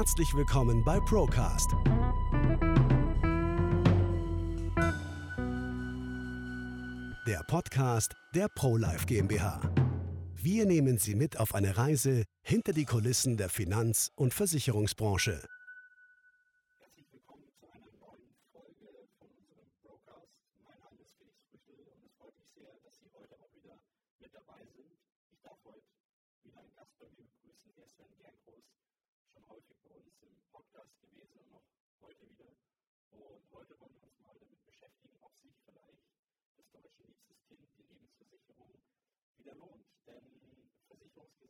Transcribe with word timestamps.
Herzlich 0.00 0.34
willkommen 0.34 0.82
bei 0.82 0.98
Procast. 0.98 1.72
Der 7.26 7.44
Podcast 7.46 8.14
der 8.34 8.48
ProLife 8.48 9.04
GmbH. 9.04 9.60
Wir 10.36 10.64
nehmen 10.64 10.96
Sie 10.96 11.14
mit 11.14 11.38
auf 11.38 11.54
eine 11.54 11.76
Reise 11.76 12.24
hinter 12.40 12.72
die 12.72 12.86
Kulissen 12.86 13.36
der 13.36 13.50
Finanz- 13.50 14.10
und 14.16 14.32
Versicherungsbranche. 14.32 15.42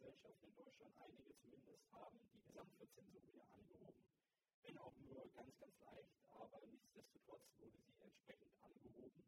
Versicherungsgesellschaften 0.00 0.48
in 0.48 0.54
Deutschland, 0.56 0.94
einige 0.98 1.36
zumindest, 1.40 1.92
haben 1.92 2.18
die 2.32 2.40
Gesamtverzinsung 2.40 3.22
wieder 3.28 3.44
angehoben. 3.52 4.04
Wenn 4.62 4.78
auch 4.78 4.96
nur 4.96 5.28
ganz, 5.36 5.52
ganz 5.60 5.74
leicht, 5.80 6.08
aber 6.30 6.60
nichtsdestotrotz 6.66 7.44
wurde 7.58 7.76
sie 7.84 7.96
entsprechend 8.00 8.52
angehoben. 8.62 9.24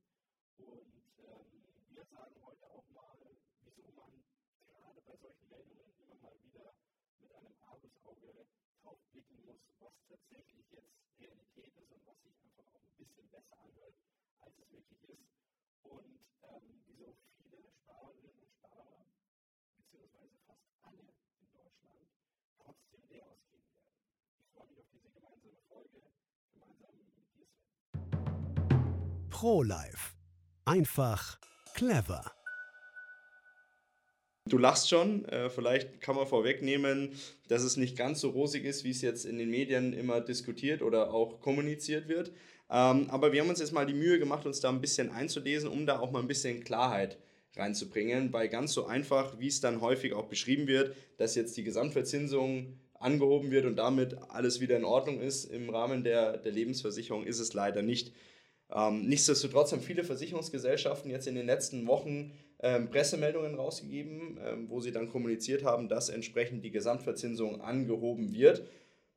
Und 0.59 1.05
ähm, 1.19 1.65
wir 1.91 2.05
sagen 2.07 2.37
heute 2.43 2.67
auch 2.71 2.89
mal, 2.91 3.19
wieso 3.61 3.85
man 3.93 4.25
gerade 4.67 5.01
bei 5.03 5.17
solchen 5.17 5.49
Meldungen 5.49 5.93
immer 6.01 6.17
mal 6.17 6.37
wieder 6.43 6.75
mit 7.21 7.33
einem 7.35 7.57
Argusauge 7.61 8.47
drauf 8.83 8.99
blicken 9.13 9.45
muss, 9.45 9.61
was 9.79 9.93
tatsächlich 10.09 10.67
jetzt 10.73 10.93
Realität 11.21 11.77
ist 11.77 11.93
und 11.93 12.07
was 12.07 12.17
sich 12.23 12.35
einfach 12.41 12.65
auch 12.73 12.81
ein 12.83 12.97
bisschen 12.97 13.29
besser 13.29 13.59
anhört, 13.61 13.95
als 14.41 14.55
es 14.59 14.73
wirklich 14.73 15.03
ist. 15.05 15.29
Und 15.85 16.21
ähm, 16.45 16.83
wieso 16.87 17.15
viele 17.37 17.61
Sparerinnen 17.83 18.39
und 18.41 18.51
Sparer, 18.57 19.07
beziehungsweise 19.77 20.32
fast 20.63 20.79
alle 20.87 20.99
in 21.03 21.51
Deutschland, 21.53 22.07
trotzdem 22.63 23.01
leer 23.11 23.27
ausgehen 23.27 23.65
werden. 23.67 23.93
Ich 24.41 24.49
freue 24.55 24.69
mich 24.69 24.79
auf 24.79 24.87
diese 24.93 25.11
gemeinsame 25.11 25.59
Folge, 25.69 25.99
gemeinsam 26.55 26.93
mit 26.99 27.17
dir, 27.35 27.47
Sven. 27.57 29.31
ProLife. 29.31 30.15
Einfach 30.65 31.39
clever. 31.75 32.33
Du 34.49 34.59
lachst 34.59 34.89
schon, 34.89 35.25
äh, 35.27 35.51
vielleicht 35.51 36.01
kann 36.01 36.17
man 36.17 36.27
vorwegnehmen, 36.27 37.13
dass 37.49 37.63
es 37.63 37.77
nicht 37.77 37.97
ganz 37.97 38.21
so 38.21 38.31
rosig 38.31 38.65
ist, 38.65 38.85
wie 38.85 38.91
es 38.91 39.01
jetzt 39.01 39.25
in 39.25 39.39
den 39.39 39.51
Medien 39.51 39.93
immer 39.93 40.21
diskutiert 40.21 40.83
oder 40.83 41.13
auch 41.13 41.41
kommuniziert 41.41 42.09
wird. 42.09 42.33
Ähm, 42.69 43.09
aber 43.11 43.33
wir 43.33 43.41
haben 43.41 43.49
uns 43.49 43.61
jetzt 43.61 43.73
mal 43.73 43.87
die 43.87 43.95
Mühe 43.95 44.19
gemacht, 44.19 44.45
uns 44.45 44.61
da 44.61 44.69
ein 44.69 44.81
bisschen 44.81 45.11
einzulesen, 45.11 45.69
um 45.69 45.87
da 45.87 46.01
auch 46.01 46.11
mal 46.11 46.21
ein 46.21 46.29
bisschen 46.29 46.65
Klarheit 46.65 47.19
reinzubringen, 47.57 48.33
weil 48.33 48.49
ganz 48.49 48.73
so 48.73 48.87
einfach, 48.87 49.39
wie 49.39 49.49
es 49.49 49.61
dann 49.61 49.81
häufig 49.81 50.15
auch 50.15 50.27
beschrieben 50.27 50.67
wird, 50.67 50.95
dass 51.19 51.35
jetzt 51.35 51.57
die 51.57 51.65
Gesamtverzinsung 51.65 52.79
angehoben 52.95 53.51
wird 53.51 53.67
und 53.67 53.77
damit 53.77 54.17
alles 54.31 54.61
wieder 54.61 54.77
in 54.77 54.85
Ordnung 54.85 55.21
ist 55.21 55.45
im 55.45 55.69
Rahmen 55.71 56.05
der, 56.05 56.39
der 56.39 56.53
Lebensversicherung, 56.53 57.25
ist 57.25 57.41
es 57.41 57.53
leider 57.53 57.83
nicht. 57.83 58.13
Ähm, 58.75 59.07
nichtsdestotrotz 59.07 59.73
haben 59.73 59.83
viele 59.83 60.05
Versicherungsgesellschaften 60.05 61.11
jetzt 61.11 61.27
in 61.27 61.35
den 61.35 61.47
letzten 61.47 61.87
Wochen 61.87 62.33
ähm, 62.61 62.89
Pressemeldungen 62.91 63.55
rausgegeben, 63.55 64.39
ähm, 64.43 64.71
wo 64.71 64.81
sie 64.81 64.93
dann 64.93 65.11
kommuniziert 65.11 65.65
haben, 65.65 65.89
dass 65.89 66.09
entsprechend 66.09 66.65
die 66.65 66.71
Gesamtverzinsung 66.71 67.61
angehoben 67.61 68.33
wird. 68.33 68.67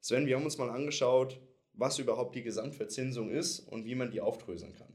Sven, 0.02 0.26
wir 0.26 0.36
haben 0.36 0.44
uns 0.44 0.58
mal 0.58 0.70
angeschaut, 0.70 1.40
was 1.74 2.00
überhaupt 2.00 2.36
die 2.36 2.44
Gesamtverzinsung 2.44 3.30
ist 3.30 3.60
und 3.60 3.86
wie 3.86 3.96
man 3.96 4.12
die 4.12 4.22
aufdröseln 4.22 4.74
kann. 4.74 4.94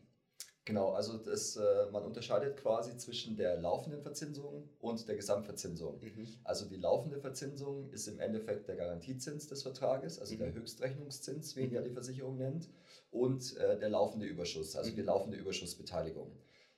Genau, 0.71 0.91
also 0.93 1.19
das, 1.19 1.57
äh, 1.57 1.91
man 1.91 2.05
unterscheidet 2.05 2.57
quasi 2.57 2.97
zwischen 2.97 3.37
der 3.37 3.61
laufenden 3.61 4.03
Verzinsung 4.03 4.69
und 4.79 5.09
der 5.09 5.17
Gesamtverzinsung. 5.17 5.99
Mhm. 6.01 6.29
Also 6.45 6.65
die 6.65 6.77
laufende 6.77 7.19
Verzinsung 7.19 7.91
ist 7.91 8.07
im 8.07 8.21
Endeffekt 8.21 8.69
der 8.69 8.77
Garantiezins 8.77 9.49
des 9.49 9.65
Vertrages, 9.65 10.21
also 10.21 10.33
mhm. 10.35 10.39
der 10.39 10.55
Höchstrechnungszins, 10.55 11.57
wie 11.57 11.63
ihn 11.63 11.71
mhm. 11.71 11.75
ja 11.75 11.83
die 11.83 11.91
Versicherung 11.91 12.37
nennt, 12.37 12.69
und 13.11 13.57
äh, 13.57 13.81
der 13.81 13.89
laufende 13.89 14.27
Überschuss, 14.27 14.77
also 14.77 14.93
die 14.93 15.01
mhm. 15.01 15.09
laufende 15.09 15.39
Überschussbeteiligung. 15.39 16.31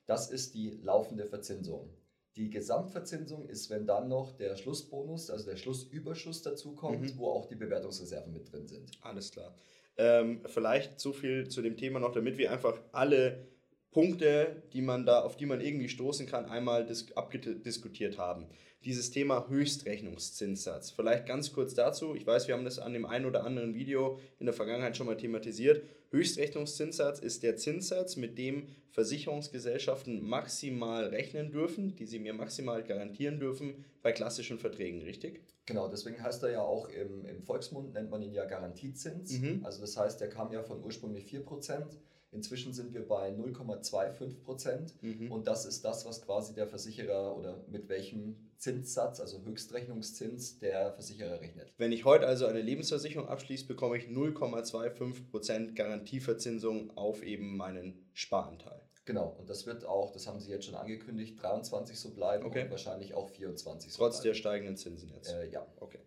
Das 0.06 0.30
ist 0.30 0.54
die 0.54 0.70
laufende 0.82 1.26
Verzinsung. 1.26 1.90
Die 2.36 2.48
Gesamtverzinsung 2.48 3.46
ist, 3.46 3.68
wenn 3.68 3.86
dann 3.86 4.08
noch 4.08 4.32
der 4.32 4.56
Schlussbonus, 4.56 5.28
also 5.28 5.44
der 5.44 5.56
Schlussüberschuss 5.56 6.40
dazukommt, 6.40 7.02
mhm. 7.02 7.18
wo 7.18 7.28
auch 7.28 7.44
die 7.44 7.56
Bewertungsreserven 7.56 8.32
mit 8.32 8.50
drin 8.50 8.66
sind. 8.66 8.90
Alles 9.02 9.32
klar. 9.32 9.54
Ähm, 9.98 10.40
vielleicht 10.46 10.98
so 10.98 11.12
viel 11.12 11.50
zu 11.50 11.60
dem 11.60 11.76
Thema 11.76 12.00
noch, 12.00 12.12
damit 12.12 12.38
wir 12.38 12.50
einfach 12.50 12.80
alle 12.92 13.52
Punkte, 13.92 14.62
die 14.72 14.80
man 14.80 15.04
da, 15.04 15.20
auf 15.20 15.36
die 15.36 15.46
man 15.46 15.60
irgendwie 15.60 15.88
stoßen 15.88 16.26
kann, 16.26 16.46
einmal 16.46 16.86
dis 16.86 17.12
abgediskutiert 17.14 18.18
haben. 18.18 18.46
Dieses 18.84 19.12
Thema 19.12 19.46
Höchstrechnungszinssatz. 19.48 20.90
Vielleicht 20.90 21.26
ganz 21.26 21.52
kurz 21.52 21.74
dazu. 21.74 22.16
Ich 22.16 22.26
weiß, 22.26 22.48
wir 22.48 22.54
haben 22.54 22.64
das 22.64 22.80
an 22.80 22.94
dem 22.94 23.06
einen 23.06 23.26
oder 23.26 23.44
anderen 23.44 23.74
Video 23.74 24.18
in 24.40 24.46
der 24.46 24.54
Vergangenheit 24.54 24.96
schon 24.96 25.06
mal 25.06 25.16
thematisiert. 25.16 25.84
Höchstrechnungszinssatz 26.10 27.20
ist 27.20 27.42
der 27.42 27.56
Zinssatz, 27.56 28.16
mit 28.16 28.38
dem 28.38 28.66
Versicherungsgesellschaften 28.90 30.22
maximal 30.22 31.06
rechnen 31.06 31.52
dürfen, 31.52 31.94
die 31.94 32.06
sie 32.06 32.18
mir 32.18 32.34
maximal 32.34 32.82
garantieren 32.82 33.38
dürfen 33.38 33.84
bei 34.02 34.12
klassischen 34.12 34.58
Verträgen, 34.58 35.02
richtig? 35.02 35.42
Genau, 35.64 35.88
deswegen 35.88 36.20
heißt 36.20 36.42
er 36.42 36.50
ja 36.50 36.62
auch 36.62 36.88
im, 36.88 37.24
im 37.24 37.42
Volksmund, 37.42 37.94
nennt 37.94 38.10
man 38.10 38.20
ihn 38.22 38.32
ja 38.32 38.46
Garantiezins. 38.46 39.38
Mhm. 39.38 39.60
Also 39.64 39.80
das 39.80 39.96
heißt, 39.96 40.20
der 40.20 40.28
kam 40.28 40.52
ja 40.52 40.62
von 40.62 40.82
ursprünglich 40.82 41.24
4%. 41.26 41.84
Inzwischen 42.32 42.72
sind 42.72 42.94
wir 42.94 43.06
bei 43.06 43.30
0,25 43.30 44.40
Prozent 44.42 44.94
mhm. 45.02 45.30
und 45.30 45.46
das 45.46 45.66
ist 45.66 45.84
das, 45.84 46.06
was 46.06 46.22
quasi 46.22 46.54
der 46.54 46.66
Versicherer 46.66 47.36
oder 47.36 47.62
mit 47.68 47.90
welchem 47.90 48.36
Zinssatz, 48.56 49.20
also 49.20 49.42
Höchstrechnungszins, 49.44 50.58
der 50.58 50.92
Versicherer 50.94 51.40
rechnet. 51.40 51.72
Wenn 51.76 51.92
ich 51.92 52.06
heute 52.06 52.26
also 52.26 52.46
eine 52.46 52.62
Lebensversicherung 52.62 53.28
abschließe, 53.28 53.66
bekomme 53.66 53.98
ich 53.98 54.04
0,25 54.04 55.30
Prozent 55.30 55.76
Garantieverzinsung 55.76 56.96
auf 56.96 57.22
eben 57.22 57.56
meinen 57.56 58.06
Sparanteil. 58.14 58.80
Genau, 59.04 59.36
und 59.38 59.50
das 59.50 59.66
wird 59.66 59.84
auch, 59.84 60.12
das 60.12 60.26
haben 60.26 60.40
Sie 60.40 60.50
jetzt 60.50 60.64
schon 60.64 60.76
angekündigt, 60.76 61.42
23 61.42 61.98
so 61.98 62.14
bleiben 62.14 62.46
okay. 62.46 62.62
und 62.62 62.70
wahrscheinlich 62.70 63.14
auch 63.14 63.28
24 63.28 63.92
so 63.92 63.98
Trotz 63.98 64.14
bleiben. 64.16 64.28
der 64.28 64.34
steigenden 64.34 64.76
Zinsen 64.76 65.10
jetzt. 65.10 65.32
Äh, 65.32 65.50
ja. 65.50 65.66
Okay. 65.80 65.98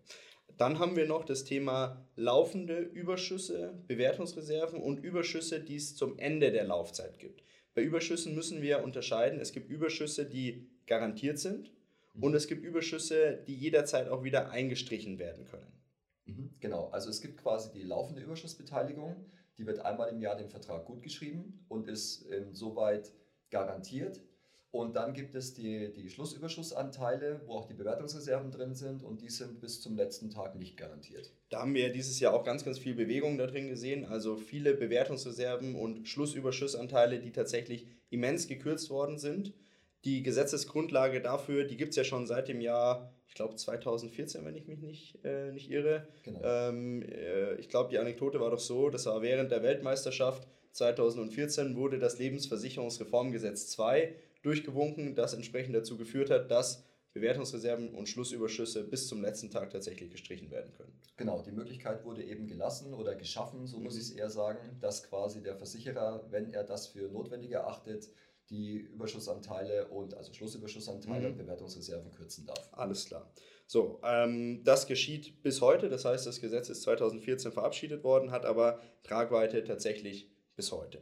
Dann 0.57 0.79
haben 0.79 0.95
wir 0.95 1.05
noch 1.05 1.25
das 1.25 1.43
Thema 1.43 2.05
laufende 2.16 2.77
Überschüsse, 2.77 3.73
Bewertungsreserven 3.88 4.81
und 4.81 5.03
Überschüsse, 5.03 5.59
die 5.59 5.75
es 5.75 5.95
zum 5.95 6.17
Ende 6.17 6.51
der 6.51 6.63
Laufzeit 6.63 7.19
gibt. 7.19 7.43
Bei 7.73 7.81
Überschüssen 7.81 8.35
müssen 8.35 8.61
wir 8.61 8.83
unterscheiden. 8.83 9.39
Es 9.39 9.51
gibt 9.51 9.69
Überschüsse, 9.69 10.25
die 10.25 10.69
garantiert 10.88 11.39
sind 11.39 11.71
und 12.21 12.33
es 12.33 12.47
gibt 12.47 12.63
Überschüsse, 12.63 13.44
die 13.45 13.55
jederzeit 13.55 14.07
auch 14.07 14.23
wieder 14.23 14.49
eingestrichen 14.51 15.19
werden 15.19 15.45
können. 15.45 15.75
Mhm, 16.25 16.55
genau, 16.59 16.89
also 16.89 17.09
es 17.09 17.21
gibt 17.21 17.38
quasi 17.38 17.71
die 17.71 17.83
laufende 17.83 18.21
Überschussbeteiligung, 18.21 19.25
die 19.57 19.65
wird 19.65 19.79
einmal 19.79 20.09
im 20.09 20.21
Jahr 20.21 20.35
dem 20.35 20.49
Vertrag 20.49 20.85
gutgeschrieben 20.85 21.65
und 21.67 21.88
ist 21.88 22.23
insoweit 22.23 23.11
garantiert. 23.49 24.21
Und 24.75 24.97
dann 24.97 25.13
gibt 25.13 25.36
es 25.36 25.53
die, 25.53 25.94
die 25.94 26.09
Schlussüberschussanteile, 26.09 27.40
wo 27.46 27.53
auch 27.53 27.66
die 27.66 27.74
Bewertungsreserven 27.74 28.52
drin 28.52 28.75
sind 28.75 29.03
und 29.03 29.22
die 29.22 29.30
sind 29.30 29.62
bis 29.62 29.80
zum 29.80 29.96
letzten 29.96 30.30
Tag 30.30 30.56
nicht 30.56 30.75
garantiert. 30.75 31.31
Da 31.47 31.62
haben 31.62 31.74
wir 31.74 31.94
dieses 31.94 32.19
Jahr 32.19 32.34
auch 32.34 32.44
ganz, 32.44 32.66
ganz 32.66 32.78
viel 32.78 32.94
Bewegung 32.94 33.38
da 33.38 33.47
drin 33.47 33.69
gesehen. 33.69 34.03
Also 34.03 34.36
viele 34.36 34.74
Bewertungsreserven 34.74 35.75
und 35.75 36.09
Schlussüberschussanteile, 36.09 37.19
die 37.19 37.31
tatsächlich 37.31 37.88
immens 38.09 38.50
gekürzt 38.50 38.90
worden 38.90 39.18
sind. 39.18 39.53
Die 40.03 40.24
Gesetzesgrundlage 40.24 41.22
dafür, 41.22 41.63
die 41.63 41.78
gibt 41.78 41.92
es 41.92 41.96
ja 41.96 42.03
schon 42.03 42.28
seit 42.28 42.50
dem 42.50 42.59
Jahr, 42.59 43.13
ich 43.30 43.34
glaube 43.34 43.56
2014, 43.56 44.44
wenn 44.44 44.56
ich 44.56 44.68
mich 44.68 44.81
nicht, 44.81 45.24
äh, 45.24 45.53
nicht 45.53 45.72
irre. 45.72 46.06
Genau. 46.24 46.42
Ähm, 46.44 47.02
äh, 47.02 47.56
ich 47.56 47.69
glaube, 47.69 47.92
die 47.92 47.98
Anekdote 47.98 48.42
war 48.42 48.51
doch 48.51 48.60
so, 48.60 48.89
das 48.89 49.06
war 49.06 49.21
während 49.21 49.51
der 49.51 49.63
Weltmeisterschaft 49.63 50.45
2014 50.74 51.78
wurde 51.78 51.98
das 52.00 52.19
Lebensversicherungsreformgesetz 52.19 53.68
2 53.68 54.13
durchgewunken, 54.45 55.15
das 55.15 55.33
entsprechend 55.33 55.75
dazu 55.75 55.97
geführt 55.97 56.30
hat, 56.30 56.51
dass 56.51 56.83
Bewertungsreserven 57.15 57.95
und 57.95 58.09
Schlussüberschüsse 58.09 58.83
bis 58.83 59.07
zum 59.07 59.21
letzten 59.21 59.50
Tag 59.50 59.69
tatsächlich 59.69 60.12
gestrichen 60.12 60.51
werden 60.51 60.74
können. 60.74 60.92
Genau, 61.15 61.42
die 61.42 61.53
Möglichkeit 61.53 62.03
wurde 62.03 62.24
eben 62.24 62.45
gelassen 62.45 62.94
oder 62.94 63.15
geschaffen, 63.15 63.65
so 63.68 63.77
mhm. 63.77 63.83
muss 63.83 63.95
ich 63.95 64.03
es 64.03 64.12
eher 64.12 64.30
sagen, 64.30 64.77
dass 64.81 65.03
quasi 65.03 65.42
der 65.42 65.56
Versicherer, 65.56 66.25
wenn 66.30 66.51
er 66.51 66.65
das 66.65 66.88
für 66.88 67.07
notwendig 67.07 67.51
erachtet, 67.51 68.09
die 68.50 68.75
Überschussanteile 68.75 69.88
und 69.88 70.13
also 70.13 70.33
Schlussüberschussanteile 70.33 71.21
mhm. 71.21 71.31
und 71.31 71.38
Bewertungsreserven 71.38 72.12
kürzen 72.12 72.45
darf. 72.45 72.69
Alles 72.74 73.06
klar. 73.06 73.31
So, 73.65 74.01
ähm, 74.03 74.62
das 74.65 74.86
geschieht 74.86 75.42
bis 75.42 75.62
heute, 75.62 75.88
das 75.88 76.03
heißt, 76.03 76.27
das 76.27 76.42
Gesetz 76.42 76.69
ist 76.69 76.83
2014 76.83 77.53
verabschiedet 77.53 78.03
worden, 78.03 78.31
hat 78.31 78.45
aber 78.45 78.81
Tragweite 79.03 79.63
tatsächlich 79.63 80.30
bis 80.56 80.74
heute. 80.74 81.01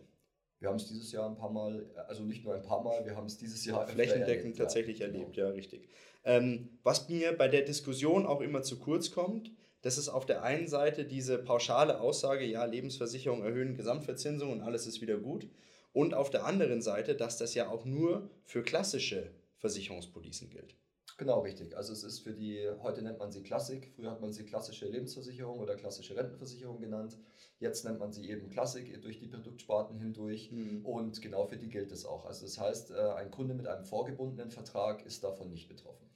Wir 0.63 0.69
haben 0.69 0.77
es 0.77 0.87
dieses 0.87 1.11
Jahr 1.11 1.29
ein 1.29 1.35
paar 1.35 1.51
Mal, 1.51 1.85
also 2.07 2.23
nicht 2.23 2.45
nur 2.45 2.55
ein 2.55 2.61
paar 2.61 2.81
Mal, 2.81 3.05
wir 3.05 3.17
haben 3.17 3.25
es 3.25 3.37
dieses 3.37 3.65
Jahr 3.65 3.85
flächendeckend 3.85 4.43
erlebt, 4.45 4.57
tatsächlich 4.57 4.99
ja. 4.99 5.07
erlebt, 5.07 5.33
genau. 5.33 5.49
ja, 5.49 5.53
richtig. 5.53 5.89
Ähm, 6.23 6.69
was 6.83 7.09
mir 7.09 7.37
bei 7.37 7.49
der 7.49 7.63
Diskussion 7.63 8.25
auch 8.25 8.39
immer 8.39 8.61
zu 8.61 8.79
kurz 8.79 9.11
kommt, 9.11 9.51
das 9.81 9.97
ist 9.97 10.07
auf 10.07 10.25
der 10.25 10.41
einen 10.43 10.69
Seite 10.69 11.03
diese 11.03 11.37
pauschale 11.37 11.99
Aussage, 11.99 12.45
ja, 12.45 12.63
Lebensversicherung 12.63 13.43
erhöhen 13.43 13.75
Gesamtverzinsung 13.75 14.53
und 14.53 14.61
alles 14.61 14.87
ist 14.87 15.01
wieder 15.01 15.17
gut. 15.17 15.49
Und 15.91 16.13
auf 16.13 16.29
der 16.29 16.45
anderen 16.45 16.81
Seite, 16.81 17.15
dass 17.15 17.37
das 17.37 17.55
ja 17.55 17.67
auch 17.67 17.83
nur 17.83 18.29
für 18.45 18.63
klassische 18.63 19.31
Versicherungspolicen 19.57 20.49
gilt. 20.49 20.77
Genau, 21.17 21.41
richtig. 21.41 21.77
Also 21.77 21.93
es 21.93 22.03
ist 22.03 22.19
für 22.19 22.33
die, 22.33 22.67
heute 22.81 23.01
nennt 23.01 23.19
man 23.19 23.31
sie 23.31 23.43
Klassik, 23.43 23.91
früher 23.95 24.11
hat 24.11 24.21
man 24.21 24.31
sie 24.31 24.45
klassische 24.45 24.87
Lebensversicherung 24.87 25.59
oder 25.59 25.75
klassische 25.75 26.15
Rentenversicherung 26.15 26.79
genannt. 26.79 27.17
Jetzt 27.59 27.85
nennt 27.85 27.99
man 27.99 28.11
sie 28.11 28.29
eben 28.29 28.49
Klassik 28.49 29.01
durch 29.01 29.19
die 29.19 29.27
Produktsparten 29.27 29.99
hindurch 29.99 30.51
mhm. 30.51 30.85
und 30.85 31.21
genau 31.21 31.45
für 31.45 31.57
die 31.57 31.69
gilt 31.69 31.91
es 31.91 32.05
auch. 32.05 32.25
Also 32.25 32.45
das 32.45 32.59
heißt, 32.59 32.91
äh, 32.91 33.13
ein 33.15 33.31
Kunde 33.31 33.53
mit 33.53 33.67
einem 33.67 33.85
vorgebundenen 33.85 34.49
Vertrag 34.49 35.05
ist 35.05 35.23
davon 35.23 35.51
nicht 35.51 35.69
betroffen. 35.69 36.07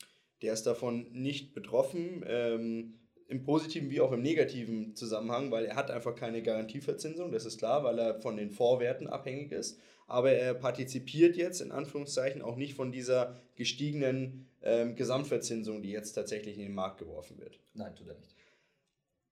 Der 0.41 0.53
ist 0.53 0.63
davon 0.63 1.11
nicht 1.13 1.53
betroffen. 1.53 2.23
Ähm 2.27 2.99
im 3.27 3.43
positiven 3.43 3.89
wie 3.89 4.01
auch 4.01 4.11
im 4.11 4.21
negativen 4.21 4.95
Zusammenhang, 4.95 5.51
weil 5.51 5.65
er 5.65 5.75
hat 5.75 5.91
einfach 5.91 6.15
keine 6.15 6.41
Garantieverzinsung, 6.41 7.31
das 7.31 7.45
ist 7.45 7.57
klar, 7.57 7.83
weil 7.83 7.99
er 7.99 8.21
von 8.21 8.37
den 8.37 8.51
Vorwerten 8.51 9.07
abhängig 9.07 9.51
ist. 9.51 9.79
Aber 10.07 10.31
er 10.31 10.53
partizipiert 10.53 11.35
jetzt 11.35 11.59
in 11.59 11.73
Anführungszeichen 11.73 12.41
auch 12.41 12.55
nicht 12.55 12.75
von 12.75 12.93
dieser 12.93 13.41
gestiegenen 13.55 14.47
ähm, 14.63 14.95
Gesamtverzinsung, 14.95 15.81
die 15.81 15.91
jetzt 15.91 16.13
tatsächlich 16.13 16.55
in 16.55 16.63
den 16.63 16.73
Markt 16.73 16.99
geworfen 16.99 17.37
wird. 17.39 17.59
Nein, 17.73 17.93
tut 17.95 18.07
er 18.07 18.15
nicht. 18.15 18.33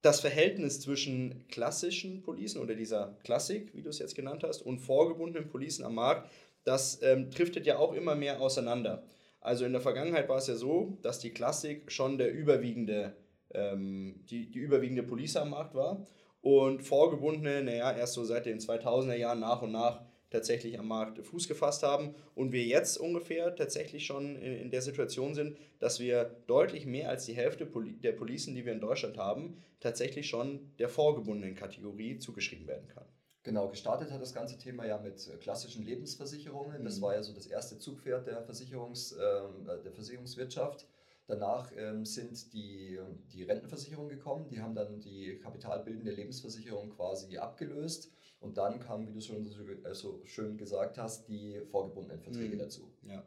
Das 0.02 0.20
Verhältnis 0.20 0.82
zwischen 0.82 1.48
klassischen 1.48 2.22
Policen 2.22 2.62
oder 2.62 2.76
dieser 2.76 3.18
Klassik, 3.24 3.74
wie 3.74 3.82
du 3.82 3.90
es 3.90 4.00
jetzt 4.00 4.16
genannt 4.16 4.44
hast, 4.44 4.62
und 4.62 4.80
vorgebundenen 4.80 5.50
Policen 5.50 5.86
am 5.86 5.96
Markt, 5.96 6.30
das 6.66 7.02
ähm, 7.02 7.32
driftet 7.32 7.66
ja 7.66 7.78
auch 7.78 7.94
immer 7.94 8.16
mehr 8.16 8.42
auseinander. 8.42 9.04
Also 9.40 9.64
in 9.64 9.72
der 9.72 9.82
Vergangenheit 9.82 10.28
war 10.28 10.38
es 10.38 10.48
ja 10.48 10.56
so, 10.56 10.98
dass 11.02 11.20
die 11.20 11.30
Klassik 11.30 11.92
schon 11.92 12.18
der 12.18 12.34
überwiegende 12.34 13.16
ähm, 13.56 14.24
die, 14.30 14.52
die 14.52 14.60
überwiegende 14.60 15.04
Police 15.04 15.38
am 15.38 15.52
Markt 15.52 15.74
war 15.76 16.06
und 16.42 16.84
vorgebundene, 16.84 17.64
naja, 17.64 17.92
erst 17.96 18.14
so 18.14 18.24
seit 18.24 18.46
den 18.46 18.60
2000er 18.60 19.16
Jahren 19.16 19.40
nach 19.40 19.62
und 19.62 19.72
nach 19.72 20.02
tatsächlich 20.30 20.78
am 20.78 20.88
Markt 20.88 21.26
Fuß 21.26 21.48
gefasst 21.48 21.84
haben 21.84 22.14
und 22.36 22.52
wir 22.52 22.64
jetzt 22.66 22.98
ungefähr 22.98 23.56
tatsächlich 23.56 24.06
schon 24.06 24.36
in, 24.36 24.54
in 24.54 24.70
der 24.70 24.82
Situation 24.82 25.34
sind, 25.34 25.58
dass 25.80 26.00
wir 26.00 26.36
deutlich 26.48 26.86
mehr 26.86 27.10
als 27.10 27.26
die 27.26 27.34
Hälfte 27.34 27.68
der 28.04 28.12
Policen, 28.12 28.54
die 28.54 28.66
wir 28.66 28.74
in 28.74 28.82
Deutschland 28.82 29.18
haben, 29.18 29.58
tatsächlich 29.80 30.28
schon 30.28 30.72
der 30.78 30.90
vorgebundenen 30.90 31.56
Kategorie 31.56 32.18
zugeschrieben 32.18 32.68
werden 32.68 32.88
kann. 32.88 33.06
Genau, 33.46 33.70
gestartet 33.70 34.12
hat 34.12 34.22
das 34.22 34.34
ganze 34.34 34.58
Thema 34.58 34.88
ja 34.88 34.98
mit 34.98 35.28
äh, 35.28 35.38
klassischen 35.38 35.86
Lebensversicherungen. 35.86 36.84
Das 36.84 36.98
mhm. 36.98 37.04
war 37.04 37.14
ja 37.14 37.22
so 37.22 37.32
das 37.32 37.46
erste 37.46 37.78
Zugpferd 37.78 38.26
der, 38.26 38.42
Versicherungs, 38.42 39.12
äh, 39.12 39.42
der 39.84 39.92
Versicherungswirtschaft. 39.92 40.88
Danach 41.28 41.72
ähm, 41.76 42.06
sind 42.06 42.54
die, 42.54 43.00
die 43.34 43.44
Rentenversicherungen 43.44 44.10
gekommen, 44.10 44.48
die 44.48 44.62
haben 44.62 44.76
dann 44.76 45.00
die 45.00 45.40
kapitalbildende 45.40 46.12
Lebensversicherung 46.12 46.92
quasi 46.92 47.38
abgelöst 47.38 48.12
und 48.40 48.58
dann 48.58 48.80
kamen, 48.80 49.08
wie 49.08 49.14
du 49.14 49.22
schon 49.22 49.44
so 49.44 49.64
also 49.84 50.22
schön 50.26 50.56
gesagt 50.56 51.00
hast, 51.00 51.28
die 51.28 51.62
vorgebundenen 51.72 52.22
Verträge 52.22 52.56
mhm. 52.56 52.60
dazu. 52.60 52.94
Ja. 53.08 53.26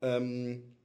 Ähm, 0.00 0.76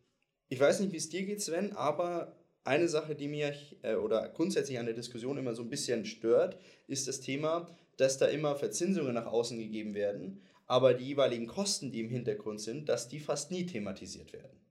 ich 0.50 0.60
weiß 0.60 0.82
nicht, 0.82 0.92
wie 0.92 0.98
es 0.98 1.08
dir 1.08 1.26
geht, 1.26 1.42
Sven, 1.42 1.72
aber 1.72 2.36
eine 2.66 2.90
Sache, 2.90 3.16
die 3.16 3.30
mir 3.30 3.54
äh, 3.84 3.96
oder 3.96 4.28
grundsätzlich 4.28 4.78
an 4.78 4.88
der 4.88 4.96
Diskussion 4.96 5.38
immer 5.38 5.56
so 5.56 5.62
ein 5.62 5.70
bisschen 5.70 6.04
stört, 6.04 6.60
ist 6.88 7.08
das 7.08 7.22
Thema, 7.22 7.66
dass 7.96 8.18
da 8.18 8.26
immer 8.26 8.58
Verzinsungen 8.58 9.14
nach 9.14 9.28
außen 9.28 9.58
gegeben 9.58 9.94
werden, 9.94 10.42
aber 10.66 10.96
die 10.96 11.06
jeweiligen 11.06 11.48
Kosten, 11.48 11.94
die 11.94 12.02
im 12.02 12.10
Hintergrund 12.10 12.60
sind, 12.60 12.90
dass 12.90 13.08
die 13.08 13.22
fast 13.22 13.52
nie 13.52 13.66
thematisiert 13.66 14.34
werden 14.34 14.65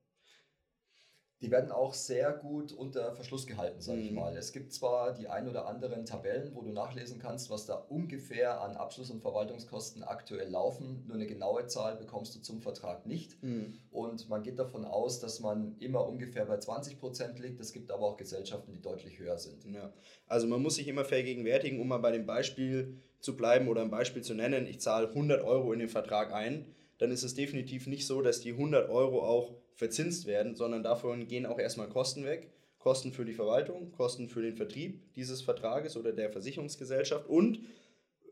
die 1.44 1.50
werden 1.50 1.70
auch 1.70 1.92
sehr 1.92 2.32
gut 2.32 2.72
unter 2.72 3.12
Verschluss 3.12 3.46
gehalten, 3.46 3.82
sage 3.82 3.98
mhm. 3.98 4.04
ich 4.06 4.12
mal. 4.12 4.34
Es 4.34 4.50
gibt 4.50 4.72
zwar 4.72 5.12
die 5.12 5.28
ein 5.28 5.46
oder 5.46 5.66
anderen 5.66 6.06
Tabellen, 6.06 6.54
wo 6.54 6.62
du 6.62 6.70
nachlesen 6.70 7.18
kannst, 7.18 7.50
was 7.50 7.66
da 7.66 7.74
ungefähr 7.74 8.62
an 8.62 8.76
Abschluss- 8.76 9.10
und 9.10 9.20
Verwaltungskosten 9.20 10.02
aktuell 10.02 10.48
laufen. 10.48 11.04
Nur 11.06 11.16
eine 11.16 11.26
genaue 11.26 11.66
Zahl 11.66 11.96
bekommst 11.96 12.34
du 12.34 12.40
zum 12.40 12.62
Vertrag 12.62 13.04
nicht. 13.04 13.42
Mhm. 13.42 13.74
Und 13.90 14.30
man 14.30 14.42
geht 14.42 14.58
davon 14.58 14.86
aus, 14.86 15.20
dass 15.20 15.40
man 15.40 15.76
immer 15.80 16.08
ungefähr 16.08 16.46
bei 16.46 16.56
20 16.56 16.98
Prozent 16.98 17.38
liegt. 17.38 17.60
Es 17.60 17.74
gibt 17.74 17.90
aber 17.90 18.04
auch 18.06 18.16
Gesellschaften, 18.16 18.72
die 18.72 18.80
deutlich 18.80 19.18
höher 19.18 19.36
sind. 19.36 19.66
Ja. 19.66 19.92
Also 20.26 20.46
man 20.46 20.62
muss 20.62 20.76
sich 20.76 20.88
immer 20.88 21.04
vergegenwärtigen, 21.04 21.78
um 21.78 21.88
mal 21.88 21.98
bei 21.98 22.12
dem 22.12 22.24
Beispiel 22.24 22.96
zu 23.20 23.36
bleiben 23.36 23.68
oder 23.68 23.82
ein 23.82 23.90
Beispiel 23.90 24.22
zu 24.22 24.32
nennen. 24.32 24.66
Ich 24.66 24.80
zahle 24.80 25.08
100 25.08 25.44
Euro 25.44 25.74
in 25.74 25.80
den 25.80 25.90
Vertrag 25.90 26.32
ein. 26.32 26.74
Dann 26.96 27.10
ist 27.10 27.22
es 27.22 27.34
definitiv 27.34 27.86
nicht 27.86 28.06
so, 28.06 28.22
dass 28.22 28.40
die 28.40 28.52
100 28.52 28.88
Euro 28.88 29.22
auch 29.22 29.52
verzinst 29.74 30.26
werden, 30.26 30.54
sondern 30.54 30.82
davon 30.82 31.26
gehen 31.26 31.46
auch 31.46 31.58
erstmal 31.58 31.88
Kosten 31.88 32.24
weg. 32.24 32.50
Kosten 32.78 33.12
für 33.12 33.24
die 33.24 33.32
Verwaltung, 33.32 33.92
Kosten 33.92 34.28
für 34.28 34.42
den 34.42 34.56
Vertrieb 34.56 35.14
dieses 35.14 35.40
Vertrages 35.40 35.96
oder 35.96 36.12
der 36.12 36.30
Versicherungsgesellschaft 36.30 37.26
und 37.26 37.60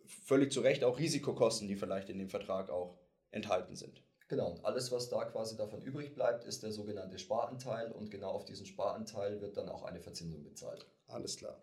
völlig 0.04 0.52
zu 0.52 0.60
Recht 0.60 0.84
auch 0.84 0.98
Risikokosten, 0.98 1.68
die 1.68 1.76
vielleicht 1.76 2.10
in 2.10 2.18
dem 2.18 2.28
Vertrag 2.28 2.68
auch 2.68 2.98
enthalten 3.30 3.76
sind. 3.76 4.02
Genau, 4.28 4.50
und 4.50 4.64
alles, 4.64 4.92
was 4.92 5.08
da 5.08 5.24
quasi 5.24 5.56
davon 5.56 5.82
übrig 5.82 6.14
bleibt, 6.14 6.44
ist 6.44 6.62
der 6.62 6.72
sogenannte 6.72 7.18
Sparanteil 7.18 7.92
und 7.92 8.10
genau 8.10 8.30
auf 8.30 8.44
diesen 8.44 8.66
Sparanteil 8.66 9.40
wird 9.40 9.56
dann 9.56 9.68
auch 9.68 9.84
eine 9.84 10.00
Verzinsung 10.00 10.42
bezahlt. 10.42 10.86
Alles 11.06 11.36
klar. 11.36 11.62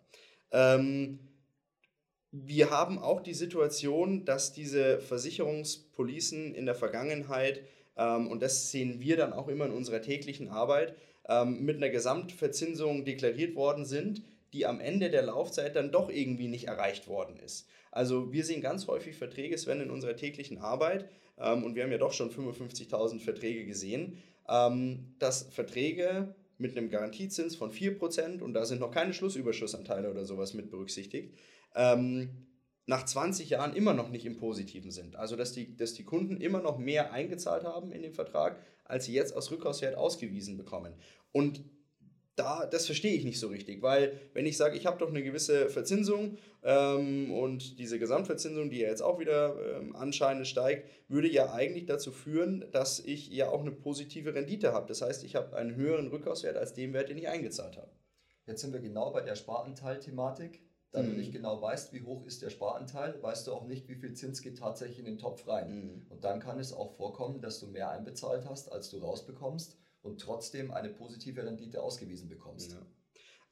Ähm, 0.52 1.18
wir 2.32 2.70
haben 2.70 2.98
auch 2.98 3.20
die 3.20 3.34
Situation, 3.34 4.24
dass 4.24 4.52
diese 4.52 5.00
Versicherungspolicen 5.00 6.54
in 6.54 6.66
der 6.66 6.76
Vergangenheit 6.76 7.60
und 8.04 8.42
das 8.42 8.70
sehen 8.70 9.00
wir 9.00 9.16
dann 9.16 9.32
auch 9.32 9.48
immer 9.48 9.66
in 9.66 9.72
unserer 9.72 10.02
täglichen 10.02 10.48
Arbeit, 10.48 10.94
ähm, 11.28 11.64
mit 11.64 11.76
einer 11.76 11.90
Gesamtverzinsung 11.90 13.04
deklariert 13.04 13.54
worden 13.54 13.84
sind, 13.84 14.22
die 14.52 14.66
am 14.66 14.80
Ende 14.80 15.10
der 15.10 15.22
Laufzeit 15.22 15.76
dann 15.76 15.92
doch 15.92 16.10
irgendwie 16.10 16.48
nicht 16.48 16.66
erreicht 16.66 17.08
worden 17.08 17.36
ist. 17.36 17.68
Also 17.92 18.32
wir 18.32 18.44
sehen 18.44 18.62
ganz 18.62 18.86
häufig 18.86 19.16
Verträge, 19.16 19.56
Sven, 19.58 19.80
in 19.80 19.90
unserer 19.90 20.16
täglichen 20.16 20.58
Arbeit, 20.58 21.08
ähm, 21.38 21.64
und 21.64 21.74
wir 21.74 21.82
haben 21.82 21.92
ja 21.92 21.98
doch 21.98 22.12
schon 22.12 22.30
55.000 22.30 23.20
Verträge 23.20 23.64
gesehen, 23.64 24.22
dass 25.20 25.44
Verträge 25.44 26.34
mit 26.58 26.76
einem 26.76 26.90
Garantiezins 26.90 27.54
von 27.54 27.70
4% 27.70 28.42
und 28.42 28.52
da 28.52 28.64
sind 28.64 28.80
noch 28.80 28.90
keine 28.90 29.14
Schlussüberschussanteile 29.14 30.10
oder 30.10 30.24
sowas 30.24 30.54
mit 30.54 30.72
berücksichtigt, 30.72 31.38
nach 32.90 33.04
20 33.04 33.48
Jahren 33.50 33.74
immer 33.76 33.94
noch 33.94 34.10
nicht 34.10 34.26
im 34.26 34.36
Positiven 34.36 34.90
sind. 34.90 35.14
Also 35.14 35.36
dass 35.36 35.52
die, 35.52 35.76
dass 35.76 35.94
die 35.94 36.02
Kunden 36.02 36.40
immer 36.40 36.60
noch 36.60 36.76
mehr 36.76 37.12
eingezahlt 37.12 37.62
haben 37.62 37.92
in 37.92 38.02
den 38.02 38.12
Vertrag, 38.12 38.58
als 38.84 39.04
sie 39.04 39.12
jetzt 39.12 39.34
aus 39.34 39.52
Rückkaufswert 39.52 39.94
ausgewiesen 39.94 40.56
bekommen. 40.56 40.92
Und 41.30 41.62
da, 42.34 42.66
das 42.66 42.86
verstehe 42.86 43.14
ich 43.14 43.24
nicht 43.24 43.38
so 43.38 43.46
richtig, 43.46 43.80
weil 43.80 44.18
wenn 44.34 44.44
ich 44.44 44.56
sage, 44.56 44.76
ich 44.76 44.86
habe 44.86 44.98
doch 44.98 45.08
eine 45.08 45.22
gewisse 45.22 45.68
Verzinsung 45.68 46.38
ähm, 46.64 47.32
und 47.32 47.78
diese 47.78 48.00
Gesamtverzinsung, 48.00 48.70
die 48.70 48.80
ja 48.80 48.88
jetzt 48.88 49.02
auch 49.02 49.20
wieder 49.20 49.54
ähm, 49.76 49.94
anscheinend 49.94 50.48
steigt, 50.48 50.88
würde 51.06 51.28
ja 51.28 51.52
eigentlich 51.52 51.86
dazu 51.86 52.10
führen, 52.10 52.64
dass 52.72 52.98
ich 52.98 53.28
ja 53.28 53.50
auch 53.50 53.60
eine 53.60 53.70
positive 53.70 54.34
Rendite 54.34 54.72
habe. 54.72 54.88
Das 54.88 55.00
heißt, 55.00 55.22
ich 55.22 55.36
habe 55.36 55.56
einen 55.56 55.76
höheren 55.76 56.08
Rückkaufswert 56.08 56.56
als 56.56 56.74
den 56.74 56.92
Wert, 56.92 57.08
den 57.08 57.18
ich 57.18 57.28
eingezahlt 57.28 57.76
habe. 57.76 57.92
Jetzt 58.46 58.62
sind 58.62 58.72
wir 58.72 58.80
genau 58.80 59.12
bei 59.12 59.20
der 59.20 59.36
Sparanteil-Thematik. 59.36 60.60
Da 60.92 61.02
mhm. 61.02 61.10
du 61.10 61.12
nicht 61.16 61.32
genau 61.32 61.60
weißt, 61.60 61.92
wie 61.92 62.02
hoch 62.02 62.26
ist 62.26 62.42
der 62.42 62.50
Sparanteil, 62.50 63.22
weißt 63.22 63.46
du 63.46 63.52
auch 63.52 63.66
nicht, 63.66 63.88
wie 63.88 63.94
viel 63.94 64.14
Zins 64.14 64.42
geht 64.42 64.58
tatsächlich 64.58 64.98
in 64.98 65.04
den 65.04 65.18
Topf 65.18 65.46
rein. 65.46 65.70
Mhm. 65.70 66.06
Und 66.08 66.24
dann 66.24 66.40
kann 66.40 66.58
es 66.58 66.72
auch 66.72 66.96
vorkommen, 66.96 67.40
dass 67.40 67.60
du 67.60 67.66
mehr 67.68 67.90
einbezahlt 67.90 68.44
hast, 68.48 68.72
als 68.72 68.90
du 68.90 68.98
rausbekommst 68.98 69.76
und 70.02 70.20
trotzdem 70.20 70.70
eine 70.70 70.88
positive 70.88 71.44
Rendite 71.44 71.82
ausgewiesen 71.82 72.28
bekommst. 72.28 72.72
Ja. 72.72 72.86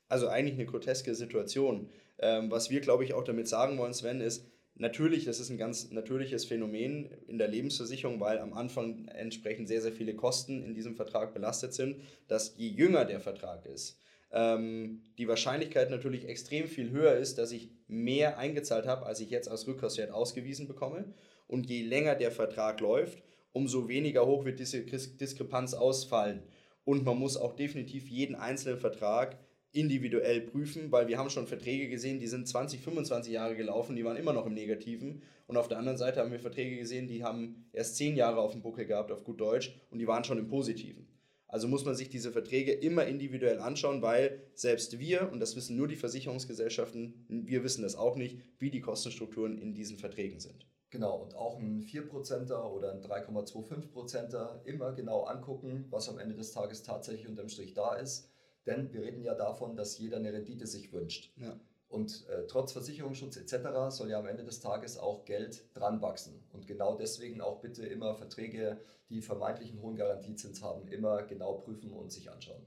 Also 0.08 0.28
eigentlich 0.28 0.54
eine 0.54 0.66
groteske 0.66 1.14
Situation. 1.14 1.90
Ähm, 2.18 2.50
was 2.50 2.70
wir, 2.70 2.80
glaube 2.80 3.04
ich, 3.04 3.14
auch 3.14 3.24
damit 3.24 3.46
sagen 3.46 3.78
wollen, 3.78 3.92
Sven, 3.92 4.20
ist, 4.20 4.46
natürlich, 4.78 5.24
das 5.24 5.40
ist 5.40 5.50
ein 5.50 5.58
ganz 5.58 5.90
natürliches 5.90 6.44
Phänomen 6.44 7.10
in 7.26 7.38
der 7.38 7.48
Lebensversicherung, 7.48 8.20
weil 8.20 8.38
am 8.38 8.54
Anfang 8.54 9.06
entsprechend 9.08 9.68
sehr, 9.68 9.82
sehr 9.82 9.92
viele 9.92 10.14
Kosten 10.14 10.62
in 10.62 10.74
diesem 10.74 10.96
Vertrag 10.96 11.34
belastet 11.34 11.74
sind, 11.74 12.00
dass 12.28 12.56
je 12.56 12.68
jünger 12.68 13.04
der 13.04 13.20
Vertrag 13.20 13.66
ist, 13.66 13.98
ähm, 14.30 15.02
die 15.16 15.28
Wahrscheinlichkeit 15.28 15.90
natürlich 15.90 16.28
extrem 16.28 16.68
viel 16.68 16.90
höher 16.90 17.14
ist, 17.14 17.38
dass 17.38 17.52
ich 17.52 17.70
mehr 17.86 18.38
eingezahlt 18.38 18.86
habe, 18.86 19.06
als 19.06 19.20
ich 19.20 19.30
jetzt 19.30 19.48
als 19.48 19.66
Rückkaufswert 19.66 20.10
ausgewiesen 20.10 20.68
bekomme. 20.68 21.14
Und 21.46 21.68
je 21.68 21.82
länger 21.82 22.14
der 22.14 22.30
Vertrag 22.30 22.80
läuft, 22.80 23.22
umso 23.52 23.88
weniger 23.88 24.26
hoch 24.26 24.44
wird 24.44 24.58
diese 24.58 24.82
Diskrepanz 24.82 25.74
ausfallen. 25.74 26.42
Und 26.84 27.04
man 27.04 27.18
muss 27.18 27.36
auch 27.36 27.54
definitiv 27.54 28.08
jeden 28.08 28.34
einzelnen 28.34 28.78
Vertrag 28.78 29.38
individuell 29.72 30.40
prüfen, 30.40 30.90
weil 30.90 31.08
wir 31.08 31.18
haben 31.18 31.30
schon 31.30 31.46
Verträge 31.46 31.88
gesehen, 31.88 32.18
die 32.18 32.26
sind 32.26 32.48
20, 32.48 32.80
25 32.80 33.32
Jahre 33.32 33.56
gelaufen, 33.56 33.96
die 33.96 34.04
waren 34.04 34.16
immer 34.16 34.32
noch 34.32 34.46
im 34.46 34.54
Negativen. 34.54 35.22
Und 35.46 35.56
auf 35.56 35.68
der 35.68 35.78
anderen 35.78 35.98
Seite 35.98 36.20
haben 36.20 36.32
wir 36.32 36.40
Verträge 36.40 36.76
gesehen, 36.76 37.06
die 37.06 37.22
haben 37.22 37.68
erst 37.72 37.96
10 37.96 38.16
Jahre 38.16 38.40
auf 38.40 38.52
dem 38.52 38.62
Buckel 38.62 38.86
gehabt, 38.86 39.12
auf 39.12 39.24
gut 39.24 39.40
Deutsch, 39.40 39.74
und 39.90 39.98
die 39.98 40.06
waren 40.06 40.24
schon 40.24 40.38
im 40.38 40.48
Positiven. 40.48 41.06
Also 41.48 41.66
muss 41.66 41.86
man 41.86 41.94
sich 41.94 42.10
diese 42.10 42.30
Verträge 42.30 42.72
immer 42.72 43.06
individuell 43.06 43.58
anschauen, 43.58 44.02
weil 44.02 44.42
selbst 44.54 44.98
wir, 44.98 45.32
und 45.32 45.40
das 45.40 45.56
wissen 45.56 45.76
nur 45.76 45.88
die 45.88 45.96
Versicherungsgesellschaften, 45.96 47.24
wir 47.28 47.64
wissen 47.64 47.82
das 47.82 47.96
auch 47.96 48.16
nicht, 48.16 48.38
wie 48.58 48.70
die 48.70 48.82
Kostenstrukturen 48.82 49.56
in 49.56 49.72
diesen 49.72 49.98
Verträgen 49.98 50.40
sind. 50.40 50.66
Genau, 50.90 51.16
und 51.22 51.34
auch 51.34 51.58
ein 51.58 51.82
4%er 51.82 52.72
oder 52.72 52.92
ein 52.92 53.02
3,25%er 53.02 54.62
immer 54.64 54.92
genau 54.92 55.24
angucken, 55.24 55.86
was 55.90 56.08
am 56.08 56.18
Ende 56.18 56.34
des 56.34 56.52
Tages 56.52 56.82
tatsächlich 56.82 57.28
unterm 57.28 57.48
Strich 57.48 57.74
da 57.74 57.94
ist. 57.96 58.30
Denn 58.66 58.92
wir 58.92 59.02
reden 59.02 59.22
ja 59.22 59.34
davon, 59.34 59.76
dass 59.76 59.98
jeder 59.98 60.18
eine 60.18 60.32
Rendite 60.32 60.66
sich 60.66 60.92
wünscht. 60.92 61.32
Ja. 61.36 61.58
Und 61.88 62.26
äh, 62.28 62.46
trotz 62.46 62.72
Versicherungsschutz 62.72 63.36
etc. 63.36 63.88
soll 63.88 64.10
ja 64.10 64.18
am 64.18 64.26
Ende 64.26 64.44
des 64.44 64.60
Tages 64.60 64.98
auch 64.98 65.24
Geld 65.24 65.64
dran 65.74 66.02
wachsen. 66.02 66.42
Und 66.52 66.66
genau 66.66 66.96
deswegen 66.96 67.40
auch 67.40 67.60
bitte 67.60 67.86
immer 67.86 68.14
Verträge, 68.14 68.78
die 69.08 69.22
vermeintlichen 69.22 69.80
hohen 69.80 69.96
Garantiezins 69.96 70.62
haben, 70.62 70.86
immer 70.88 71.22
genau 71.22 71.54
prüfen 71.54 71.92
und 71.92 72.12
sich 72.12 72.30
anschauen. 72.30 72.66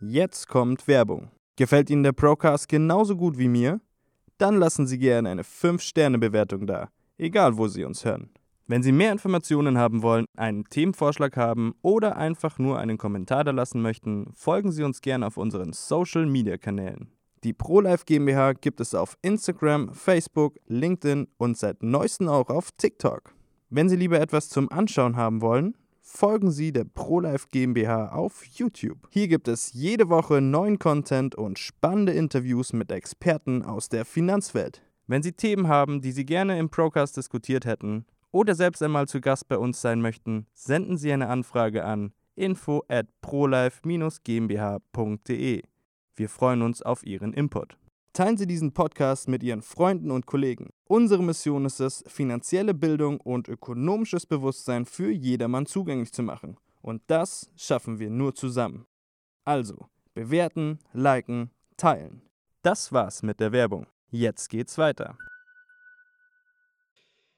Jetzt 0.00 0.46
kommt 0.46 0.86
Werbung. 0.86 1.30
Gefällt 1.56 1.90
Ihnen 1.90 2.02
der 2.02 2.12
Procast 2.12 2.68
genauso 2.68 3.16
gut 3.16 3.38
wie 3.38 3.48
mir? 3.48 3.80
Dann 4.38 4.58
lassen 4.58 4.86
Sie 4.86 4.98
gerne 4.98 5.30
eine 5.30 5.42
5-Sterne-Bewertung 5.42 6.66
da, 6.66 6.90
egal 7.16 7.56
wo 7.56 7.66
Sie 7.66 7.82
uns 7.84 8.04
hören. 8.04 8.30
Wenn 8.68 8.82
Sie 8.82 8.92
mehr 8.92 9.12
Informationen 9.12 9.78
haben 9.78 10.02
wollen, 10.02 10.26
einen 10.36 10.64
Themenvorschlag 10.64 11.36
haben 11.36 11.74
oder 11.82 12.16
einfach 12.16 12.58
nur 12.58 12.78
einen 12.78 12.98
Kommentar 12.98 13.44
da 13.44 13.52
lassen 13.52 13.80
möchten, 13.80 14.32
folgen 14.34 14.70
Sie 14.70 14.82
uns 14.82 15.00
gerne 15.00 15.26
auf 15.26 15.36
unseren 15.36 15.72
Social-Media-Kanälen. 15.72 17.15
Die 17.44 17.52
ProLife 17.52 18.04
GmbH 18.04 18.54
gibt 18.54 18.80
es 18.80 18.94
auf 18.94 19.16
Instagram, 19.22 19.92
Facebook, 19.92 20.56
LinkedIn 20.66 21.28
und 21.36 21.56
seit 21.56 21.82
neuestem 21.82 22.28
auch 22.28 22.48
auf 22.48 22.70
TikTok. 22.72 23.34
Wenn 23.68 23.88
Sie 23.88 23.96
lieber 23.96 24.20
etwas 24.20 24.48
zum 24.48 24.70
Anschauen 24.70 25.16
haben 25.16 25.40
wollen, 25.40 25.76
folgen 26.00 26.50
Sie 26.50 26.72
der 26.72 26.84
ProLife 26.84 27.48
GmbH 27.50 28.10
auf 28.10 28.44
YouTube. 28.44 29.08
Hier 29.10 29.28
gibt 29.28 29.48
es 29.48 29.72
jede 29.72 30.08
Woche 30.08 30.40
neuen 30.40 30.78
Content 30.78 31.34
und 31.34 31.58
spannende 31.58 32.12
Interviews 32.12 32.72
mit 32.72 32.92
Experten 32.92 33.62
aus 33.62 33.88
der 33.88 34.04
Finanzwelt. 34.04 34.82
Wenn 35.06 35.22
Sie 35.22 35.32
Themen 35.32 35.68
haben, 35.68 36.00
die 36.00 36.12
Sie 36.12 36.24
gerne 36.24 36.58
im 36.58 36.70
Procast 36.70 37.16
diskutiert 37.16 37.66
hätten 37.66 38.06
oder 38.32 38.54
selbst 38.54 38.82
einmal 38.82 39.08
zu 39.08 39.20
Gast 39.20 39.48
bei 39.48 39.58
uns 39.58 39.80
sein 39.80 40.00
möchten, 40.00 40.46
senden 40.54 40.96
Sie 40.96 41.12
eine 41.12 41.28
Anfrage 41.28 41.84
an 41.84 42.12
info 42.36 42.84
at 42.88 43.06
prolife-gmbh.de. 43.22 45.62
Wir 46.18 46.30
freuen 46.30 46.62
uns 46.62 46.80
auf 46.80 47.04
Ihren 47.04 47.34
Input. 47.34 47.76
Teilen 48.14 48.38
Sie 48.38 48.46
diesen 48.46 48.72
Podcast 48.72 49.28
mit 49.28 49.42
Ihren 49.42 49.60
Freunden 49.60 50.10
und 50.10 50.24
Kollegen. 50.24 50.70
Unsere 50.88 51.22
Mission 51.22 51.66
ist 51.66 51.78
es, 51.78 52.02
finanzielle 52.06 52.72
Bildung 52.72 53.20
und 53.20 53.48
ökonomisches 53.48 54.24
Bewusstsein 54.24 54.86
für 54.86 55.10
jedermann 55.10 55.66
zugänglich 55.66 56.12
zu 56.14 56.22
machen. 56.22 56.56
Und 56.80 57.02
das 57.08 57.50
schaffen 57.54 57.98
wir 57.98 58.08
nur 58.08 58.34
zusammen. 58.34 58.86
Also, 59.44 59.88
bewerten, 60.14 60.78
liken, 60.94 61.50
teilen. 61.76 62.22
Das 62.62 62.92
war's 62.92 63.22
mit 63.22 63.38
der 63.38 63.52
Werbung. 63.52 63.86
Jetzt 64.10 64.48
geht's 64.48 64.78
weiter. 64.78 65.18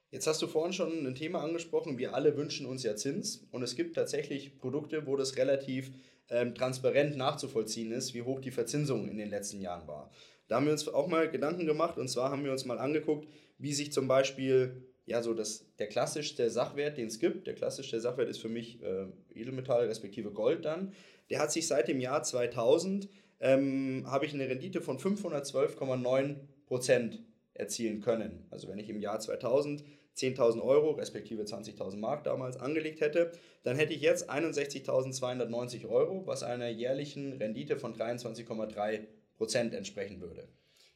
Jetzt 0.09 0.25
hast 0.25 0.41
du 0.41 0.47
vorhin 0.47 0.71
schon 0.71 1.05
ein 1.05 1.15
Thema 1.15 1.41
angesprochen, 1.43 1.97
wir 1.97 2.15
alle 2.15 2.37
wünschen 2.37 2.65
uns 2.65 2.83
ja 2.83 2.95
Zins 2.95 3.45
und 3.51 3.61
es 3.61 3.75
gibt 3.75 3.95
tatsächlich 3.95 4.57
Produkte, 4.57 5.05
wo 5.05 5.17
das 5.17 5.35
relativ 5.35 5.91
ähm, 6.29 6.55
transparent 6.55 7.17
nachzuvollziehen 7.17 7.91
ist, 7.91 8.13
wie 8.13 8.21
hoch 8.21 8.39
die 8.39 8.51
Verzinsung 8.51 9.09
in 9.09 9.17
den 9.17 9.29
letzten 9.29 9.61
Jahren 9.61 9.87
war. 9.87 10.11
Da 10.47 10.55
haben 10.55 10.65
wir 10.65 10.71
uns 10.71 10.87
auch 10.87 11.07
mal 11.07 11.29
Gedanken 11.29 11.65
gemacht 11.65 11.97
und 11.97 12.07
zwar 12.07 12.31
haben 12.31 12.43
wir 12.43 12.51
uns 12.51 12.65
mal 12.65 12.79
angeguckt, 12.79 13.27
wie 13.57 13.73
sich 13.73 13.91
zum 13.91 14.07
Beispiel 14.07 14.83
ja 15.05 15.21
so 15.21 15.33
das, 15.33 15.65
der 15.77 15.87
klassischste 15.87 16.49
Sachwert, 16.49 16.97
den 16.97 17.07
es 17.07 17.19
gibt, 17.19 17.47
der 17.47 17.55
klassischste 17.55 17.99
Sachwert 17.99 18.29
ist 18.29 18.39
für 18.39 18.49
mich 18.49 18.81
äh, 18.81 19.05
Edelmetall 19.33 19.87
respektive 19.87 20.31
Gold 20.31 20.65
dann, 20.65 20.93
der 21.29 21.39
hat 21.39 21.51
sich 21.51 21.67
seit 21.67 21.87
dem 21.87 21.99
Jahr 21.99 22.23
2000, 22.23 23.09
ähm, 23.39 24.05
habe 24.07 24.25
ich 24.25 24.33
eine 24.33 24.47
Rendite 24.49 24.81
von 24.81 24.97
512,9 24.97 26.35
Prozent 26.65 27.23
erzielen 27.53 28.01
können. 28.01 28.45
Also 28.49 28.67
wenn 28.67 28.79
ich 28.79 28.89
im 28.89 28.99
Jahr 28.99 29.19
2000 29.19 29.83
10.000 30.17 30.61
Euro 30.61 30.91
respektive 30.91 31.43
20.000 31.43 31.97
Mark 31.97 32.23
damals 32.23 32.57
angelegt 32.57 33.01
hätte, 33.01 33.31
dann 33.63 33.75
hätte 33.77 33.93
ich 33.93 34.01
jetzt 34.01 34.29
61.290 34.29 35.87
Euro, 35.87 36.25
was 36.25 36.43
einer 36.43 36.67
jährlichen 36.69 37.33
Rendite 37.33 37.77
von 37.77 37.95
23,3 37.95 39.01
Prozent 39.37 39.73
entsprechen 39.73 40.19
würde. 40.21 40.47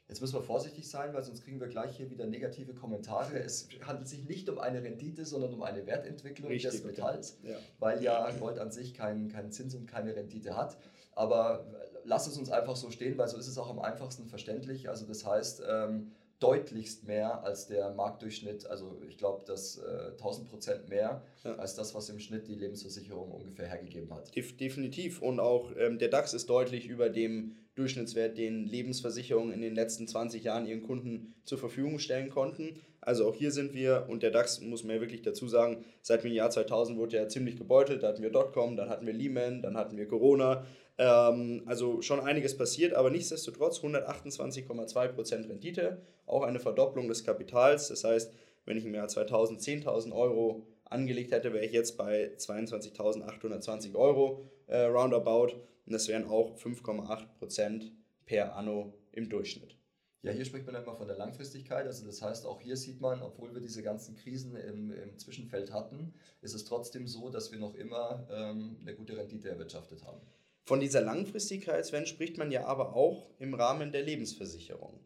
Jetzt 0.10 0.20
müssen 0.20 0.36
wir 0.36 0.44
vorsichtig 0.44 0.90
sein, 0.90 1.14
weil 1.14 1.24
sonst 1.24 1.44
kriegen 1.44 1.60
wir 1.62 1.68
gleich 1.68 1.96
hier 1.96 2.10
wieder 2.10 2.26
negative 2.28 2.74
Kommentare. 2.74 3.40
Es 3.40 3.70
handelt 3.86 4.08
sich 4.08 4.26
nicht 4.26 4.50
um 4.50 4.60
eine 4.60 4.84
Rendite, 4.84 5.26
sondern 5.26 5.54
um 5.54 5.64
eine 5.64 5.86
Wertentwicklung 5.88 6.50
Richtig, 6.52 6.72
des. 6.72 6.84
Metalls, 6.84 7.38
Ja. 7.42 7.56
weil 7.80 8.04
ja 8.04 8.30
Gold 8.32 8.60
an 8.60 8.70
sich 8.72 8.94
keinen 8.94 9.30
keinen 9.30 9.52
Zins 9.52 9.74
und 9.76 9.88
keine 9.88 10.16
Rendite 10.16 10.58
hat. 10.58 10.78
Aber 11.14 11.66
lass 12.04 12.28
es 12.28 12.38
uns 12.38 12.50
einfach 12.52 12.76
so 12.76 12.92
stehen, 12.92 13.18
weil 13.18 13.30
so 13.30 13.38
ist 13.38 13.48
es 13.48 13.58
auch 13.58 13.70
am 13.70 13.80
einfachsten 13.80 14.28
verständlich. 14.28 14.90
Also 14.90 15.06
das 15.06 15.26
heißt, 15.26 15.64
ähm, 15.68 16.12
deutlichst 16.44 17.06
mehr 17.08 17.44
als 17.44 17.68
der 17.68 17.92
Marktdurchschnitt. 17.94 18.66
Also 18.68 19.00
ich 19.08 19.18
glaube, 19.18 19.44
das 19.46 19.78
äh, 19.78 20.12
1000 20.12 20.50
Prozent 20.50 20.90
mehr 20.90 21.24
Ja. 21.44 21.56
als 21.56 21.76
das, 21.76 21.96
was 21.96 22.10
im 22.10 22.20
Schnitt 22.20 22.48
die 22.48 22.56
Lebensversicherung 22.56 23.32
ungefähr 23.32 23.68
hergegeben 23.68 24.14
hat. 24.14 24.36
Def 24.36 24.58
definitiv. 24.58 25.22
Und 25.22 25.40
auch 25.40 25.72
ähm, 25.78 25.98
der 26.00 26.10
DAX 26.10 26.34
ist 26.34 26.50
deutlich 26.50 26.88
über 26.88 27.10
dem 27.10 27.56
Durchschnittswert, 27.76 28.38
den 28.38 28.66
Lebensversicherungen 28.68 29.52
in 29.52 29.62
den 29.62 29.74
letzten 29.74 30.08
20 30.08 30.44
Jahren 30.44 30.68
ihren 30.68 30.84
Kunden 30.84 31.34
zur 31.44 31.58
Verfügung 31.58 31.98
stellen 31.98 32.30
konnten. 32.30 32.80
Also 33.02 33.28
auch 33.28 33.36
hier 33.36 33.52
sind 33.52 33.74
wir, 33.74 34.06
und 34.08 34.22
der 34.24 34.32
DAX, 34.32 34.62
muss 34.62 34.84
man 34.84 34.96
ja 34.96 35.02
wirklich 35.02 35.24
dazu 35.24 35.48
sagen, 35.48 35.84
seit 36.02 36.24
dem 36.24 36.32
Jahr 36.32 36.50
2000 36.52 36.98
wurde 36.98 37.18
er 37.18 37.28
ziemlich 37.30 37.58
gebeutelt. 37.58 38.04
Da 38.04 38.10
hatten 38.10 38.22
wir 38.22 38.30
Dotcom, 38.30 38.78
dann 38.78 38.90
hatten 38.90 39.06
wir 39.08 39.14
Lehman, 39.14 39.62
dann 39.62 39.76
hatten 39.76 39.98
wir 39.98 40.08
Corona. 40.08 40.66
Ähm, 40.98 41.64
also 41.66 42.02
schon 42.02 42.20
einiges 42.20 42.58
passiert, 42.58 42.94
aber 42.94 43.10
nichtsdestotrotz 43.10 43.80
128,2% 43.80 45.50
Rendite, 45.50 46.02
auch 46.26 46.44
eine 46.44 46.60
Verdopplung 46.60 47.08
des 47.08 47.24
Kapitals. 47.24 47.88
Das 47.88 48.04
heißt, 48.04 48.34
wenn 48.66 48.78
ich 48.78 48.86
im 48.86 48.94
Jahr 48.94 49.08
2000 49.08 49.62
10.000 49.62 50.14
Euro 50.14 50.68
angelegt 50.86 51.32
hätte, 51.32 51.54
wäre 51.54 51.66
ich 51.66 51.72
jetzt 51.72 51.98
bei 51.98 52.32
22.820 52.38 53.96
Euro 53.96 54.50
äh, 54.68 54.84
roundabout. 54.84 55.54
Und 55.86 55.92
das 55.92 56.08
wären 56.08 56.28
auch 56.28 56.56
5,8% 56.58 57.92
per 58.26 58.56
anno 58.56 58.94
im 59.12 59.30
Durchschnitt. 59.30 59.76
Ja, 60.22 60.32
hier 60.32 60.46
spricht 60.46 60.66
man 60.66 60.76
immer 60.76 60.96
von 60.96 61.08
der 61.08 61.18
Langfristigkeit. 61.18 61.86
Also 61.86 62.06
das 62.06 62.22
heißt, 62.22 62.46
auch 62.46 62.62
hier 62.62 62.78
sieht 62.78 63.02
man, 63.02 63.22
obwohl 63.22 63.54
wir 63.54 63.60
diese 63.60 63.84
ganzen 63.84 64.16
Krisen 64.16 64.56
im, 64.56 64.92
im 64.92 65.18
Zwischenfeld 65.18 65.74
hatten, 65.74 66.14
ist 66.42 66.54
es 66.54 66.64
trotzdem 66.64 67.08
so, 67.08 67.30
dass 67.30 67.52
wir 67.52 67.60
noch 67.60 67.76
immer 67.76 68.26
ähm, 68.32 68.78
eine 68.82 68.96
gute 68.96 69.18
Rendite 69.18 69.50
erwirtschaftet 69.50 70.06
haben. 70.06 70.22
Von 70.66 70.80
dieser 70.80 71.02
Langfristigkeit, 71.02 71.86
Sven, 71.86 72.06
spricht 72.06 72.38
man 72.38 72.52
ja 72.52 72.66
aber 72.66 72.96
auch 72.96 73.30
im 73.40 73.54
Rahmen 73.54 73.92
der 73.92 74.02
Lebensversicherung. 74.02 75.00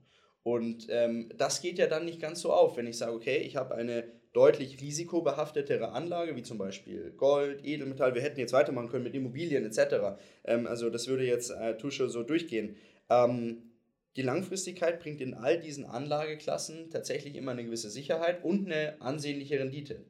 Und 0.43 0.87
ähm, 0.89 1.29
das 1.37 1.61
geht 1.61 1.77
ja 1.77 1.87
dann 1.87 2.05
nicht 2.05 2.21
ganz 2.21 2.41
so 2.41 2.53
auf, 2.53 2.77
wenn 2.77 2.87
ich 2.87 2.97
sage, 2.97 3.13
okay, 3.13 3.37
ich 3.39 3.55
habe 3.55 3.75
eine 3.75 4.05
deutlich 4.33 4.79
risikobehaftetere 4.81 5.91
Anlage, 5.91 6.35
wie 6.35 6.43
zum 6.43 6.57
Beispiel 6.59 7.11
Gold, 7.17 7.65
Edelmetall, 7.65 8.13
wir 8.13 8.21
hätten 8.21 8.39
jetzt 8.39 8.53
weitermachen 8.53 8.89
können 8.89 9.03
mit 9.03 9.15
Immobilien 9.15 9.65
etc. 9.65 10.19
Ähm, 10.45 10.67
also 10.67 10.89
das 10.89 11.07
würde 11.07 11.25
jetzt 11.25 11.49
äh, 11.49 11.75
Tusche 11.77 12.07
so 12.07 12.23
durchgehen. 12.23 12.77
Ähm, 13.09 13.63
die 14.15 14.21
Langfristigkeit 14.21 14.99
bringt 14.99 15.21
in 15.21 15.33
all 15.33 15.59
diesen 15.59 15.85
Anlageklassen 15.85 16.89
tatsächlich 16.91 17.35
immer 17.35 17.51
eine 17.51 17.65
gewisse 17.65 17.89
Sicherheit 17.89 18.43
und 18.43 18.67
eine 18.67 19.01
ansehnliche 19.01 19.59
Rendite. 19.59 20.05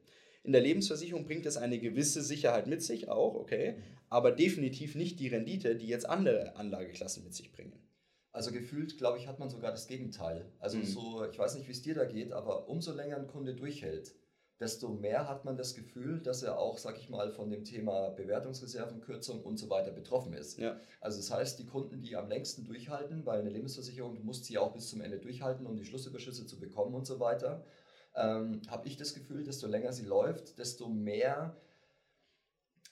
In 0.47 0.53
der 0.53 0.61
Lebensversicherung 0.61 1.25
bringt 1.25 1.45
es 1.45 1.57
eine 1.57 1.77
gewisse 1.77 2.23
Sicherheit 2.23 2.67
mit 2.67 2.81
sich 2.81 3.09
auch, 3.09 3.35
okay, 3.35 3.75
aber 4.07 4.31
definitiv 4.31 4.95
nicht 4.95 5.19
die 5.19 5.27
Rendite, 5.27 5.75
die 5.75 5.87
jetzt 5.87 6.07
andere 6.07 6.55
Anlageklassen 6.55 7.25
mit 7.25 7.33
sich 7.35 7.51
bringen. 7.51 7.73
Also 8.31 8.53
gefühlt, 8.53 8.97
glaube 8.97 9.17
ich, 9.17 9.27
hat 9.27 9.39
man 9.39 9.49
sogar 9.49 9.71
das 9.71 9.87
Gegenteil. 9.87 10.49
Also 10.59 10.77
Mhm. 10.77 10.85
so, 10.85 11.25
ich 11.29 11.37
weiß 11.37 11.55
nicht, 11.55 11.67
wie 11.67 11.73
es 11.73 11.81
dir 11.81 11.95
da 11.95 12.05
geht, 12.05 12.31
aber 12.31 12.69
umso 12.69 12.93
länger 12.93 13.17
ein 13.17 13.27
Kunde 13.27 13.55
durchhält, 13.55 14.15
desto 14.57 14.87
mehr 14.87 15.27
hat 15.27 15.43
man 15.43 15.57
das 15.57 15.75
Gefühl, 15.75 16.21
dass 16.21 16.43
er 16.43 16.57
auch, 16.57 16.77
sag 16.77 16.97
ich 16.97 17.09
mal, 17.09 17.29
von 17.29 17.49
dem 17.49 17.65
Thema 17.65 18.11
Bewertungsreserven, 18.11 19.01
Kürzung 19.01 19.43
und 19.43 19.57
so 19.57 19.69
weiter 19.69 19.91
betroffen 19.91 20.31
ist. 20.31 20.57
Ja. 20.59 20.79
Also 21.01 21.17
das 21.17 21.29
heißt, 21.29 21.59
die 21.59 21.65
Kunden, 21.65 21.99
die 21.99 22.15
am 22.15 22.29
längsten 22.29 22.63
durchhalten, 22.63 23.25
weil 23.25 23.41
eine 23.41 23.49
Lebensversicherung, 23.49 24.15
du 24.15 24.23
musst 24.23 24.45
sie 24.45 24.57
auch 24.57 24.71
bis 24.71 24.87
zum 24.87 25.01
Ende 25.01 25.19
durchhalten, 25.19 25.67
um 25.67 25.75
die 25.75 25.83
Schlussüberschüsse 25.83 26.45
zu 26.45 26.57
bekommen 26.57 26.95
und 26.95 27.05
so 27.05 27.19
weiter, 27.19 27.65
ähm, 28.17 28.61
habe 28.69 28.87
ich 28.87 28.97
das 28.97 29.13
Gefühl, 29.13 29.43
desto 29.43 29.67
länger 29.67 29.93
sie 29.93 30.05
läuft, 30.05 30.57
desto 30.57 30.89
mehr 30.89 31.55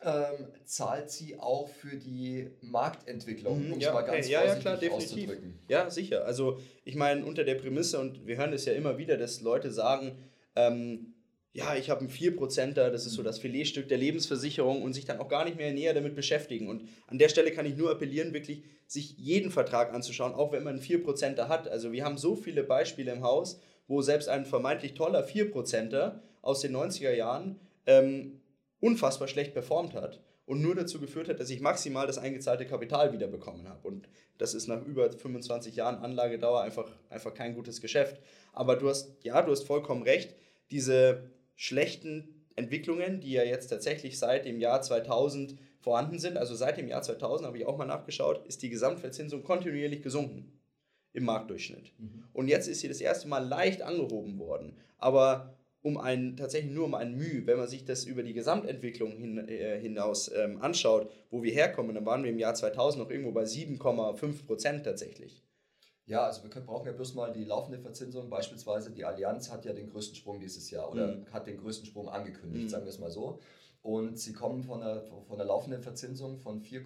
ähm, 0.03 0.47
zahlt 0.65 1.09
sie 1.09 1.39
auch 1.39 1.69
für 1.69 1.95
die 1.95 2.49
Marktentwicklung, 2.61 3.65
Mhm, 3.67 3.73
um 3.73 3.79
ja, 3.79 3.87
es 3.89 3.93
mal 3.93 4.03
okay. 4.03 4.11
ganz 4.11 4.27
Ja, 4.27 4.39
ja, 4.39 4.45
vorsichtig 4.47 4.61
klar, 4.61 4.77
definitiv. 4.77 5.07
auszudrücken. 5.13 5.59
Ja, 5.69 5.89
sicher. 5.89 6.25
Also 6.25 6.59
ich 6.83 6.95
meine, 6.95 7.25
unter 7.25 7.43
der 7.43 7.55
Prämisse, 7.55 7.99
und 7.99 8.27
wir 8.27 8.37
hören 8.37 8.53
es 8.53 8.65
ja 8.65 8.73
immer 8.73 8.97
wieder, 8.97 9.17
dass 9.17 9.41
Leute 9.41 9.71
sagen, 9.71 10.17
ähm, 10.55 11.13
ja, 11.53 11.73
ich 11.77 11.89
habe 11.89 12.01
einen 12.01 12.09
4%er, 12.09 12.91
das 12.91 13.05
ist 13.05 13.13
so 13.13 13.23
das 13.23 13.39
Filetstück 13.39 13.87
der 13.87 13.97
Lebensversicherung 13.97 14.81
und 14.83 14.91
sich 14.93 15.05
dann 15.05 15.19
auch 15.19 15.29
gar 15.29 15.45
nicht 15.45 15.55
mehr 15.55 15.71
näher 15.71 15.93
damit 15.93 16.13
beschäftigen. 16.13 16.67
Und 16.67 16.83
an 17.07 17.17
der 17.17 17.29
Stelle 17.29 17.51
kann 17.51 17.65
ich 17.65 17.77
nur 17.77 17.89
appellieren, 17.89 18.33
wirklich 18.33 18.63
sich 18.87 19.17
jeden 19.17 19.49
Vertrag 19.49 19.93
anzuschauen, 19.93 20.33
auch 20.33 20.51
wenn 20.51 20.63
man 20.63 20.75
einen 20.75 20.83
4%er 20.83 21.47
hat. 21.47 21.69
Also 21.69 21.93
wir 21.93 22.03
haben 22.03 22.17
so 22.17 22.35
viele 22.35 22.63
Beispiele 22.63 23.13
im 23.13 23.23
Haus, 23.23 23.61
wo 23.87 24.01
selbst 24.01 24.29
ein 24.29 24.45
vermeintlich 24.45 24.93
toller 24.93 25.25
4%er 25.25 26.21
aus 26.41 26.61
den 26.61 26.75
90er 26.75 27.11
Jahren 27.11 27.59
ähm, 27.85 28.41
unfassbar 28.79 29.27
schlecht 29.27 29.53
performt 29.53 29.93
hat 29.93 30.21
und 30.45 30.61
nur 30.61 30.75
dazu 30.75 30.99
geführt 30.99 31.27
hat, 31.27 31.39
dass 31.39 31.49
ich 31.49 31.59
maximal 31.59 32.07
das 32.07 32.17
eingezahlte 32.17 32.65
Kapital 32.65 33.13
wiederbekommen 33.13 33.67
habe. 33.67 33.87
Und 33.87 34.07
das 34.37 34.53
ist 34.53 34.67
nach 34.67 34.83
über 34.85 35.11
25 35.11 35.75
Jahren 35.75 35.97
Anlagedauer 35.97 36.61
einfach, 36.61 36.91
einfach 37.09 37.33
kein 37.33 37.55
gutes 37.55 37.81
Geschäft. 37.81 38.19
Aber 38.53 38.75
du 38.75 38.89
hast, 38.89 39.15
ja, 39.23 39.41
du 39.41 39.51
hast 39.51 39.63
vollkommen 39.63 40.03
recht, 40.03 40.35
diese 40.71 41.31
schlechten 41.55 42.45
Entwicklungen, 42.55 43.19
die 43.21 43.31
ja 43.31 43.43
jetzt 43.43 43.67
tatsächlich 43.67 44.19
seit 44.19 44.45
dem 44.45 44.59
Jahr 44.59 44.81
2000 44.81 45.55
vorhanden 45.79 46.19
sind, 46.19 46.37
also 46.37 46.55
seit 46.55 46.77
dem 46.77 46.87
Jahr 46.87 47.01
2000 47.01 47.47
habe 47.47 47.57
ich 47.57 47.65
auch 47.65 47.77
mal 47.77 47.85
nachgeschaut, 47.85 48.45
ist 48.47 48.61
die 48.61 48.69
Gesamtverzinsung 48.69 49.43
kontinuierlich 49.43 50.01
gesunken 50.01 50.51
im 51.15 51.25
Marktdurchschnitt. 51.25 51.91
Mhm. 51.97 52.23
Und 52.33 52.47
jetzt 52.47 52.67
ist 52.67 52.81
sie 52.81 52.87
das 52.87 53.01
erste 53.01 53.27
Mal 53.27 53.39
leicht 53.39 53.81
angehoben 53.81 54.37
worden. 54.37 54.77
Aber 54.97 55.55
um 55.81 55.97
ein, 55.97 56.35
tatsächlich 56.35 56.71
nur 56.71 56.85
um 56.85 56.95
ein 56.95 57.15
Mühe, 57.15 57.45
wenn 57.45 57.57
man 57.57 57.67
sich 57.67 57.85
das 57.85 58.05
über 58.05 58.23
die 58.23 58.33
Gesamtentwicklung 58.33 59.11
hin, 59.11 59.47
äh, 59.47 59.79
hinaus 59.79 60.31
ähm, 60.33 60.61
anschaut, 60.61 61.09
wo 61.29 61.43
wir 61.43 61.51
herkommen, 61.51 61.93
dann 61.95 62.05
waren 62.05 62.23
wir 62.23 62.31
im 62.31 62.39
Jahr 62.39 62.55
2000 62.55 63.03
noch 63.03 63.11
irgendwo 63.11 63.31
bei 63.31 63.43
7,5 63.43 64.45
Prozent 64.45 64.83
tatsächlich. 64.83 65.43
Ja, 66.07 66.23
also 66.23 66.43
wir 66.43 66.49
können, 66.49 66.65
brauchen 66.65 66.87
ja 66.87 66.93
bloß 66.93 67.15
mal 67.15 67.33
die 67.33 67.45
laufende 67.45 67.79
Verzinsung. 67.79 68.29
Beispielsweise 68.29 68.91
die 68.91 69.05
Allianz 69.05 69.51
hat 69.51 69.65
ja 69.65 69.73
den 69.73 69.89
größten 69.89 70.15
Sprung 70.15 70.39
dieses 70.39 70.69
Jahr 70.69 70.91
oder 70.91 71.17
mhm. 71.17 71.25
hat 71.31 71.47
den 71.47 71.57
größten 71.57 71.85
Sprung 71.85 72.09
angekündigt, 72.09 72.65
mhm. 72.65 72.69
sagen 72.69 72.85
wir 72.85 72.91
es 72.91 72.99
mal 72.99 73.11
so. 73.11 73.39
Und 73.81 74.17
sie 74.19 74.33
kommen 74.33 74.63
von 74.63 74.81
der, 74.81 75.03
von 75.03 75.37
der 75.37 75.45
laufenden 75.45 75.81
Verzinsung 75.81 76.39
von 76.39 76.59
4, 76.59 76.81
äh, 76.81 76.83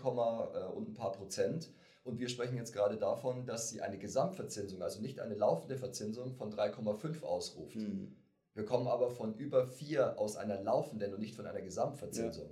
und 0.76 0.90
ein 0.90 0.94
paar 0.94 1.14
Prozent. 1.14 1.70
Und 2.04 2.20
wir 2.20 2.30
sprechen 2.30 2.56
jetzt 2.56 2.74
gerade 2.74 2.98
davon, 2.98 3.46
dass 3.46 3.70
sie 3.70 3.82
eine 3.82 3.98
Gesamtverzinsung, 3.98 4.82
also 4.82 5.02
nicht 5.02 5.20
eine 5.20 5.36
laufende 5.36 5.78
Verzinsung 5.78 6.34
von 6.34 6.52
3,5 6.52 7.24
ausruft. 7.24 7.76
Mhm. 7.76 8.16
Wir 8.54 8.66
kommen 8.66 8.88
aber 8.88 9.10
von 9.10 9.36
über 9.36 9.68
4 9.68 10.20
aus 10.20 10.36
einer 10.36 10.62
laufenden 10.62 11.14
und 11.14 11.20
nicht 11.20 11.36
von 11.36 11.46
einer 11.46 11.62
Gesamtverzinsung. 11.62 12.50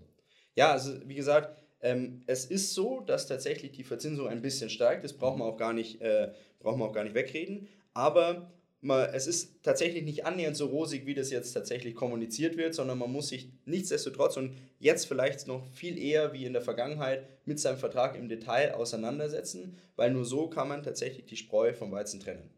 Ja, 0.56 0.68
ja 0.68 0.72
also 0.74 0.94
wie 1.08 1.16
gesagt, 1.16 1.58
ähm, 1.82 2.24
es 2.28 2.46
ist 2.46 2.74
so, 2.74 3.02
dass 3.02 3.28
tatsächlich 3.28 3.72
die 3.72 3.84
Verzinsung 3.84 4.28
ein 4.28 4.42
bisschen 4.42 4.70
steigt. 4.70 5.04
Das 5.04 5.14
braucht 5.14 5.38
man 5.38 5.48
auch 5.48 5.58
gar 5.58 5.74
nicht, 5.74 6.02
äh, 6.02 6.34
braucht 6.60 6.78
man 6.78 6.90
auch 6.90 6.94
gar 6.94 7.04
nicht 7.04 7.16
wegreden. 7.16 7.68
Aber 7.94 8.52
man, 8.82 9.10
es 9.14 9.28
ist 9.28 9.64
tatsächlich 9.64 10.04
nicht 10.04 10.26
annähernd 10.26 10.56
so 10.56 10.68
rosig, 10.68 11.06
wie 11.06 11.16
das 11.16 11.32
jetzt 11.32 11.54
tatsächlich 11.54 11.96
kommuniziert 11.96 12.58
wird, 12.58 12.76
sondern 12.76 12.98
man 12.98 13.12
muss 13.12 13.30
sich 13.30 13.52
nichtsdestotrotz 13.66 14.38
und 14.38 14.56
jetzt 14.80 15.08
vielleicht 15.08 15.48
noch 15.48 15.66
viel 15.68 15.98
eher 15.98 16.34
wie 16.34 16.46
in 16.46 16.54
der 16.54 16.62
Vergangenheit 16.62 17.28
mit 17.46 17.60
seinem 17.60 17.78
Vertrag 17.78 18.16
im 18.16 18.30
Detail 18.30 18.76
auseinandersetzen, 18.76 19.78
weil 19.96 20.12
nur 20.12 20.26
so 20.26 20.50
kann 20.50 20.68
man 20.68 20.84
tatsächlich 20.84 21.26
die 21.26 21.38
Spreu 21.38 21.74
vom 21.74 21.92
Weizen 21.92 22.20
trennen. 22.20 22.50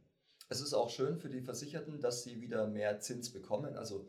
Es 0.49 0.61
ist 0.61 0.73
auch 0.73 0.89
schön 0.89 1.17
für 1.17 1.29
die 1.29 1.41
Versicherten, 1.41 2.01
dass 2.01 2.23
sie 2.23 2.41
wieder 2.41 2.67
mehr 2.67 2.99
Zins 2.99 3.31
bekommen, 3.31 3.75
also 3.75 4.07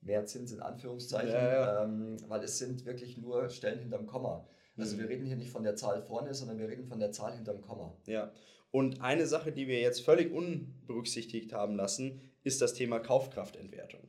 mehr 0.00 0.24
Zins 0.24 0.52
in 0.52 0.60
Anführungszeichen, 0.60 1.32
ja, 1.32 1.52
ja. 1.52 1.84
Ähm, 1.84 2.16
weil 2.28 2.42
es 2.42 2.58
sind 2.58 2.86
wirklich 2.86 3.18
nur 3.18 3.50
Stellen 3.50 3.80
hinterm 3.80 4.06
Komma. 4.06 4.48
Also 4.78 4.96
mhm. 4.96 5.00
wir 5.00 5.08
reden 5.08 5.26
hier 5.26 5.36
nicht 5.36 5.50
von 5.50 5.64
der 5.64 5.76
Zahl 5.76 6.00
vorne, 6.00 6.32
sondern 6.32 6.58
wir 6.58 6.68
reden 6.68 6.86
von 6.86 7.00
der 7.00 7.12
Zahl 7.12 7.34
hinterm 7.34 7.60
Komma. 7.60 7.94
Ja, 8.06 8.32
und 8.70 9.00
eine 9.00 9.26
Sache, 9.26 9.52
die 9.52 9.66
wir 9.66 9.80
jetzt 9.80 10.04
völlig 10.04 10.32
unberücksichtigt 10.32 11.52
haben 11.52 11.76
lassen, 11.76 12.20
ist 12.44 12.62
das 12.62 12.74
Thema 12.74 13.00
Kaufkraftentwertung. 13.00 14.08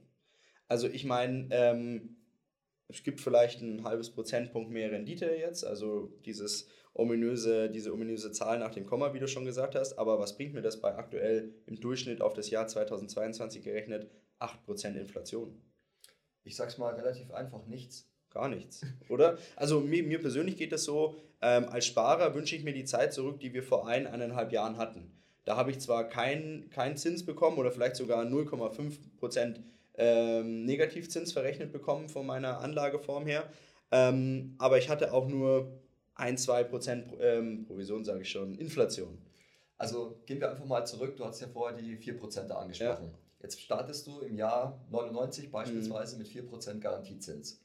Also 0.67 0.87
ich 0.87 1.03
meine, 1.03 1.47
ähm, 1.51 2.17
es 2.87 3.03
gibt 3.03 3.21
vielleicht 3.21 3.61
ein 3.61 3.83
halbes 3.83 4.11
Prozentpunkt 4.11 4.69
mehr 4.69 4.91
Rendite 4.91 5.25
jetzt, 5.25 5.65
also 5.65 6.13
dieses 6.25 6.67
ominöse, 6.93 7.69
diese 7.69 7.93
ominöse 7.93 8.31
Zahl 8.31 8.59
nach 8.59 8.71
dem 8.71 8.85
Komma, 8.85 9.13
wie 9.13 9.19
du 9.19 9.27
schon 9.27 9.45
gesagt 9.45 9.75
hast. 9.75 9.97
Aber 9.97 10.19
was 10.19 10.35
bringt 10.35 10.53
mir 10.53 10.61
das 10.61 10.81
bei 10.81 10.95
aktuell 10.95 11.55
im 11.65 11.79
Durchschnitt 11.79 12.21
auf 12.21 12.33
das 12.33 12.49
Jahr 12.49 12.67
2022 12.67 13.63
gerechnet 13.63 14.09
8% 14.39 14.95
Inflation? 14.95 15.61
Ich 16.43 16.55
sag's 16.55 16.77
mal 16.77 16.93
relativ 16.93 17.31
einfach, 17.31 17.65
nichts. 17.67 18.10
Gar 18.33 18.49
nichts, 18.49 18.81
oder? 19.09 19.37
Also 19.55 19.81
mir, 19.81 20.03
mir 20.03 20.19
persönlich 20.19 20.57
geht 20.57 20.71
das 20.71 20.83
so, 20.83 21.15
ähm, 21.41 21.67
als 21.69 21.85
Sparer 21.85 22.33
wünsche 22.33 22.55
ich 22.55 22.63
mir 22.63 22.73
die 22.73 22.85
Zeit 22.85 23.13
zurück, 23.13 23.39
die 23.39 23.53
wir 23.53 23.63
vor 23.63 23.87
ein, 23.87 24.07
eineinhalb 24.07 24.51
Jahren 24.51 24.77
hatten. 24.77 25.11
Da 25.43 25.57
habe 25.57 25.71
ich 25.71 25.79
zwar 25.79 26.07
keinen 26.07 26.69
kein 26.69 26.97
Zins 26.97 27.25
bekommen 27.25 27.57
oder 27.57 27.71
vielleicht 27.71 27.95
sogar 27.95 28.23
0,5% 28.23 29.55
ähm, 29.97 30.65
Negativzins 30.65 31.33
verrechnet 31.33 31.71
bekommen 31.71 32.09
von 32.09 32.25
meiner 32.25 32.59
Anlageform 32.59 33.25
her, 33.25 33.49
ähm, 33.91 34.55
aber 34.57 34.77
ich 34.77 34.89
hatte 34.89 35.13
auch 35.13 35.27
nur 35.27 35.71
1, 36.15 36.47
2% 36.47 37.19
ähm, 37.19 37.65
Provision, 37.65 38.05
sage 38.05 38.21
ich 38.21 38.29
schon, 38.29 38.55
Inflation. 38.55 39.17
Also 39.77 40.21
gehen 40.25 40.39
wir 40.39 40.51
einfach 40.51 40.65
mal 40.65 40.85
zurück. 40.85 41.17
Du 41.17 41.25
hast 41.25 41.41
ja 41.41 41.47
vorher 41.47 41.77
die 41.77 41.97
4% 41.97 42.49
angesprochen. 42.49 43.07
Ja. 43.07 43.17
Jetzt 43.41 43.59
startest 43.59 44.05
du 44.05 44.19
im 44.21 44.37
Jahr 44.37 44.79
99 44.91 45.51
beispielsweise 45.51 46.15
mhm. 46.15 46.21
mit 46.21 46.31
4% 46.31 46.79
Garantiezins. 46.79 47.59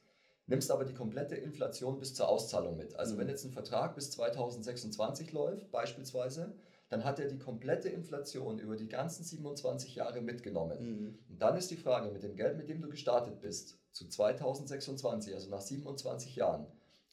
Nimmst 0.47 0.71
aber 0.71 0.85
die 0.85 0.93
komplette 0.93 1.35
Inflation 1.35 1.99
bis 1.99 2.13
zur 2.13 2.29
Auszahlung 2.29 2.77
mit. 2.77 2.95
Also 2.95 3.13
mhm. 3.13 3.19
wenn 3.19 3.29
jetzt 3.29 3.43
ein 3.43 3.51
Vertrag 3.51 3.95
bis 3.95 4.11
2026 4.11 5.33
läuft, 5.33 5.71
beispielsweise, 5.71 6.55
dann 6.89 7.03
hat 7.03 7.19
er 7.19 7.27
die 7.27 7.37
komplette 7.37 7.89
Inflation 7.89 8.57
über 8.59 8.77
die 8.77 8.87
ganzen 8.87 9.25
27 9.25 9.95
Jahre 9.95 10.21
mitgenommen. 10.21 10.79
Mhm. 10.79 11.19
Und 11.29 11.41
dann 11.41 11.57
ist 11.57 11.69
die 11.69 11.75
Frage, 11.75 12.11
mit 12.11 12.23
dem 12.23 12.37
Geld, 12.37 12.57
mit 12.57 12.69
dem 12.69 12.81
du 12.81 12.87
gestartet 12.87 13.41
bist, 13.41 13.77
zu 13.91 14.07
2026, 14.07 15.33
also 15.33 15.49
nach 15.49 15.61
27 15.61 16.35
Jahren, 16.37 16.65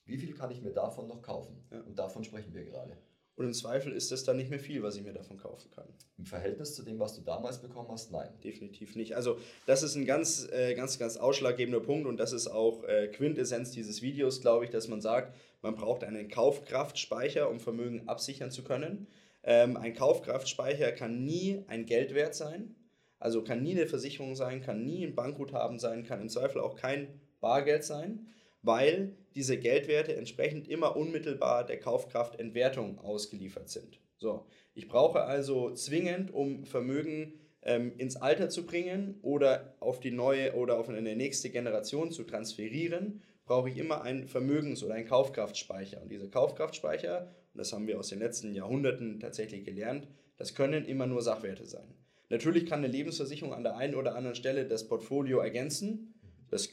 wie 0.05 0.19
viel 0.19 0.35
kann 0.35 0.51
ich 0.51 0.63
mir 0.63 0.73
davon 0.73 1.09
noch 1.09 1.23
kaufen? 1.23 1.67
Ja. 1.73 1.81
Und 1.81 1.99
davon 1.99 2.23
sprechen 2.23 2.55
wir 2.55 2.65
gerade. 2.65 2.97
Und 3.37 3.47
im 3.47 3.53
Zweifel 3.53 3.93
ist 3.93 4.13
das 4.13 4.23
dann 4.23 4.37
nicht 4.37 4.51
mehr 4.51 4.61
viel, 4.61 4.83
was 4.83 4.97
ich 4.97 5.03
mir 5.03 5.13
davon 5.13 5.37
kaufen 5.39 5.69
kann. 5.73 5.89
Im 6.19 6.25
Verhältnis 6.25 6.75
zu 6.75 6.85
dem, 6.85 7.01
was 7.01 7.17
du 7.17 7.23
damals 7.23 7.61
bekommen 7.61 7.89
hast, 7.91 8.13
nein. 8.13 8.29
Definitiv 8.45 8.95
nicht. 8.95 9.17
Also 9.17 9.39
das 9.67 9.83
ist 9.83 9.97
ein 9.97 10.07
ganz, 10.07 10.49
äh, 10.53 10.75
ganz, 10.75 10.99
ganz 11.01 11.17
ausschlaggebender 11.17 11.81
Punkt 11.81 12.07
und 12.07 12.17
das 12.19 12.33
ist 12.33 12.47
auch 12.47 12.85
äh, 12.85 13.09
Quintessenz 13.09 13.73
dieses 13.73 14.03
Videos, 14.03 14.41
glaube 14.41 14.65
ich, 14.65 14.71
dass 14.71 14.87
man 14.87 15.01
sagt, 15.01 15.35
man 15.63 15.75
braucht 15.75 16.05
einen 16.05 16.29
Kaufkraftspeicher, 16.29 17.51
um 17.51 17.59
Vermögen 17.59 18.07
absichern 18.09 18.53
zu 18.53 18.63
können. 18.63 19.09
Ähm, 19.43 19.77
ein 19.77 19.95
Kaufkraftspeicher 19.95 20.93
kann 20.93 21.25
nie 21.25 21.65
ein 21.67 21.87
Geldwert 21.87 22.37
sein, 22.37 22.77
also 23.19 23.43
kann 23.43 23.63
nie 23.63 23.73
eine 23.73 23.87
Versicherung 23.87 24.37
sein, 24.37 24.63
kann 24.63 24.85
nie 24.85 25.05
ein 25.05 25.15
Bankguthaben 25.15 25.79
sein, 25.81 26.05
kann 26.05 26.21
im 26.21 26.29
Zweifel 26.29 26.61
auch 26.61 26.77
kein 26.77 27.21
Bargeld 27.41 27.83
sein, 27.83 28.27
weil 28.65 29.17
diese 29.35 29.59
Geldwerte 29.59 30.17
entsprechend 30.17 30.69
immer 30.69 30.97
unmittelbar 30.97 31.65
der 31.65 31.79
Kaufkraftentwertung 31.79 32.99
ausgeliefert 32.99 33.69
sind. 33.69 34.01
So, 34.17 34.47
ich 34.75 34.89
brauche 34.89 35.23
also 35.23 35.73
zwingend, 35.73 36.33
um 36.33 36.65
Vermögen 36.65 37.35
ähm, 37.63 37.93
ins 37.99 38.17
Alter 38.17 38.49
zu 38.49 38.65
bringen 38.65 39.19
oder 39.23 39.75
auf 39.81 40.01
die 40.01 40.11
neue 40.11 40.55
oder 40.55 40.79
auf 40.79 40.89
eine 40.89 41.15
nächste 41.17 41.51
Generation 41.51 42.11
zu 42.11 42.25
transferieren, 42.25 43.23
brauche 43.45 43.69
ich 43.69 43.77
immer 43.77 44.03
einen 44.03 44.29
Vermögens- 44.29 44.83
oder 44.83 44.95
einen 44.95 45.07
Kaufkraftspeicher. 45.07 46.01
Und 46.01 46.11
diese 46.11 46.31
Kaufkraftspeicher, 46.31 47.29
und 47.53 47.59
das 47.59 47.73
haben 47.73 47.87
wir 47.87 47.99
aus 47.99 48.09
den 48.09 48.19
letzten 48.19 48.55
Jahrhunderten 48.55 49.21
tatsächlich 49.21 49.65
gelernt, 49.65 50.09
das 50.37 50.55
können 50.55 50.85
immer 50.87 51.07
nur 51.07 51.23
Sachwerte 51.23 51.67
sein. 51.67 51.95
Natürlich 52.31 52.67
kann 52.67 52.79
eine 52.79 52.89
Lebensversicherung 52.89 53.53
an 53.53 53.63
der 53.63 53.77
einen 53.77 53.95
oder 53.95 54.15
anderen 54.17 54.35
Stelle 54.35 54.67
das 54.67 54.89
Portfolio 54.89 55.39
ergänzen. 55.39 56.15
Das 56.49 56.71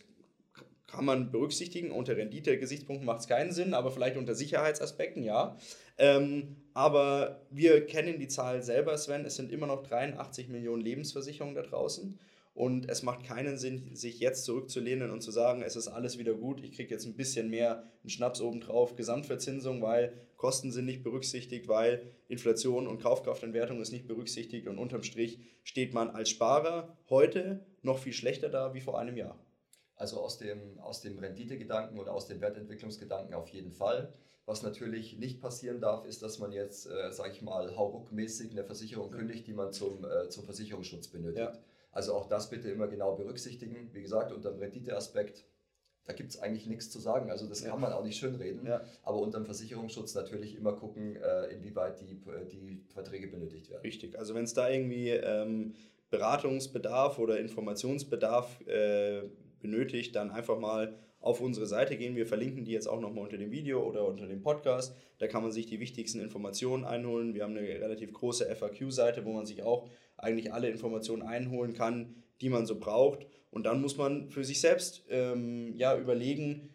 kann 0.92 1.06
man 1.06 1.32
berücksichtigen. 1.32 1.92
Unter 1.92 2.18
Rendite-Gesichtspunkten 2.18 3.06
macht 3.06 3.22
es 3.22 3.28
keinen 3.28 3.52
Sinn, 3.52 3.74
aber 3.74 3.92
vielleicht 3.92 4.18
unter 4.18 4.36
Sicherheitsaspekten 4.36 5.24
ja. 5.24 5.58
Ähm, 5.98 6.58
aber 6.74 7.46
wir 7.50 7.86
kennen 7.86 8.20
die 8.20 8.28
Zahl 8.28 8.62
selber, 8.62 8.98
Sven. 8.98 9.26
Es 9.26 9.36
sind 9.36 9.52
immer 9.52 9.68
noch 9.68 9.84
83 9.84 10.50
Millionen 10.50 10.82
Lebensversicherungen 10.82 11.56
da 11.56 11.62
draußen. 11.62 12.20
Und 12.54 12.90
es 12.90 13.02
macht 13.02 13.24
keinen 13.24 13.58
Sinn, 13.58 13.96
sich 13.96 14.20
jetzt 14.20 14.44
zurückzulehnen 14.44 15.10
und 15.10 15.22
zu 15.22 15.32
sagen, 15.32 15.62
es 15.62 15.78
ist 15.78 15.88
alles 15.88 16.18
wieder 16.18 16.34
gut, 16.34 16.62
ich 16.62 16.74
kriege 16.74 16.94
jetzt 16.94 17.06
ein 17.06 17.16
bisschen 17.16 17.50
mehr 17.50 17.84
einen 18.04 18.10
Schnaps 18.10 18.42
obendrauf, 18.42 18.98
Gesamtverzinsung, 18.98 19.82
weil 19.82 20.14
Kosten 20.36 20.72
sind 20.72 20.86
nicht 20.86 21.02
berücksichtigt, 21.02 21.70
weil 21.70 22.12
Inflation 22.28 22.88
und 22.88 23.02
Kaufkraftentwertung 23.02 23.80
ist 23.80 23.94
nicht 23.94 24.06
berücksichtigt 24.06 24.68
und 24.68 24.80
unterm 24.80 25.04
Strich 25.04 25.40
steht 25.64 25.94
man 25.94 26.10
als 26.10 26.30
Sparer 26.30 26.98
heute 27.10 27.66
noch 27.84 28.00
viel 28.00 28.14
schlechter 28.14 28.50
da 28.50 28.74
wie 28.74 28.82
vor 28.82 29.00
einem 29.00 29.16
Jahr. 29.16 29.40
Also 30.02 30.20
aus 30.20 30.40
dem, 30.40 30.80
aus 30.80 31.02
dem 31.02 31.20
Renditegedanken 31.20 32.00
oder 32.00 32.16
aus 32.16 32.26
dem 32.26 32.42
Wertentwicklungsgedanken 32.42 33.36
auf 33.36 33.50
jeden 33.50 33.72
Fall. 33.72 34.12
Was 34.48 34.64
natürlich 34.64 35.20
nicht 35.20 35.40
passieren 35.40 35.80
darf, 35.80 36.06
ist, 36.06 36.24
dass 36.24 36.40
man 36.40 36.52
jetzt, 36.52 36.88
äh, 36.88 37.12
sage 37.12 37.34
ich 37.34 37.44
mal, 37.44 37.76
hauruckmäßig 37.76 38.50
eine 38.50 38.64
Versicherung 38.64 39.12
kündigt, 39.12 39.46
die 39.46 39.54
man 39.54 39.72
zum, 39.72 40.04
äh, 40.04 40.28
zum 40.30 40.44
Versicherungsschutz 40.44 41.10
benötigt. 41.10 41.54
Ja. 41.54 41.60
Also 41.92 42.16
auch 42.16 42.26
das 42.26 42.50
bitte 42.50 42.72
immer 42.72 42.88
genau 42.88 43.16
berücksichtigen. 43.16 43.92
Wie 43.94 44.02
gesagt, 44.02 44.32
unter 44.32 44.50
dem 44.50 44.60
Renditeaspekt, 44.60 45.46
da 46.06 46.14
gibt 46.14 46.32
es 46.32 46.40
eigentlich 46.40 46.66
nichts 46.66 46.90
zu 46.90 46.98
sagen. 46.98 47.30
Also 47.30 47.46
das 47.46 47.62
ja. 47.62 47.70
kann 47.70 47.80
man 47.80 47.94
auch 47.94 48.04
nicht 48.04 48.18
schönreden. 48.18 48.66
Ja. 48.66 48.82
Aber 49.04 49.20
unter 49.20 49.38
dem 49.38 49.46
Versicherungsschutz 49.46 50.16
natürlich 50.16 50.56
immer 50.58 50.74
gucken, 50.74 51.16
äh, 51.16 51.54
inwieweit 51.54 52.02
die, 52.02 52.20
die 52.52 52.84
Verträge 52.92 53.28
benötigt 53.28 53.70
werden. 53.70 53.84
Richtig. 53.84 54.18
Also 54.18 54.34
wenn 54.34 54.46
es 54.46 54.56
da 54.56 54.68
irgendwie 54.68 55.10
ähm, 55.12 55.76
Beratungsbedarf 56.10 57.20
oder 57.20 57.40
Informationsbedarf 57.40 58.62
äh, 58.66 59.30
benötigt, 59.62 60.16
dann 60.16 60.32
einfach 60.32 60.60
mal 60.60 60.98
auf 61.22 61.40
unsere 61.40 61.68
Seite 61.68 61.98
gehen. 61.98 62.16
Wir 62.16 62.26
verlinken 62.26 62.66
die 62.66 62.72
jetzt 62.72 62.88
auch 62.88 63.00
nochmal 63.00 63.26
unter 63.26 63.38
dem 63.38 63.52
Video 63.52 63.84
oder 63.84 64.08
unter 64.08 64.28
dem 64.28 64.42
Podcast. 64.42 64.96
Da 65.20 65.28
kann 65.28 65.44
man 65.44 65.52
sich 65.52 65.68
die 65.68 65.80
wichtigsten 65.80 66.20
Informationen 66.20 66.84
einholen. 66.84 67.36
Wir 67.36 67.44
haben 67.44 67.56
eine 67.56 67.68
relativ 67.68 68.12
große 68.12 68.54
FAQ-Seite, 68.56 69.24
wo 69.24 69.32
man 69.32 69.46
sich 69.46 69.62
auch 69.62 69.88
eigentlich 70.18 70.52
alle 70.52 70.70
Informationen 70.70 71.22
einholen 71.22 71.74
kann, 71.74 72.16
die 72.42 72.50
man 72.50 72.66
so 72.66 72.80
braucht. 72.80 73.28
Und 73.52 73.66
dann 73.66 73.82
muss 73.82 73.98
man 73.98 74.30
für 74.30 74.44
sich 74.44 74.62
selbst 74.62 75.06
ähm, 75.10 75.74
ja, 75.76 75.98
überlegen, 75.98 76.70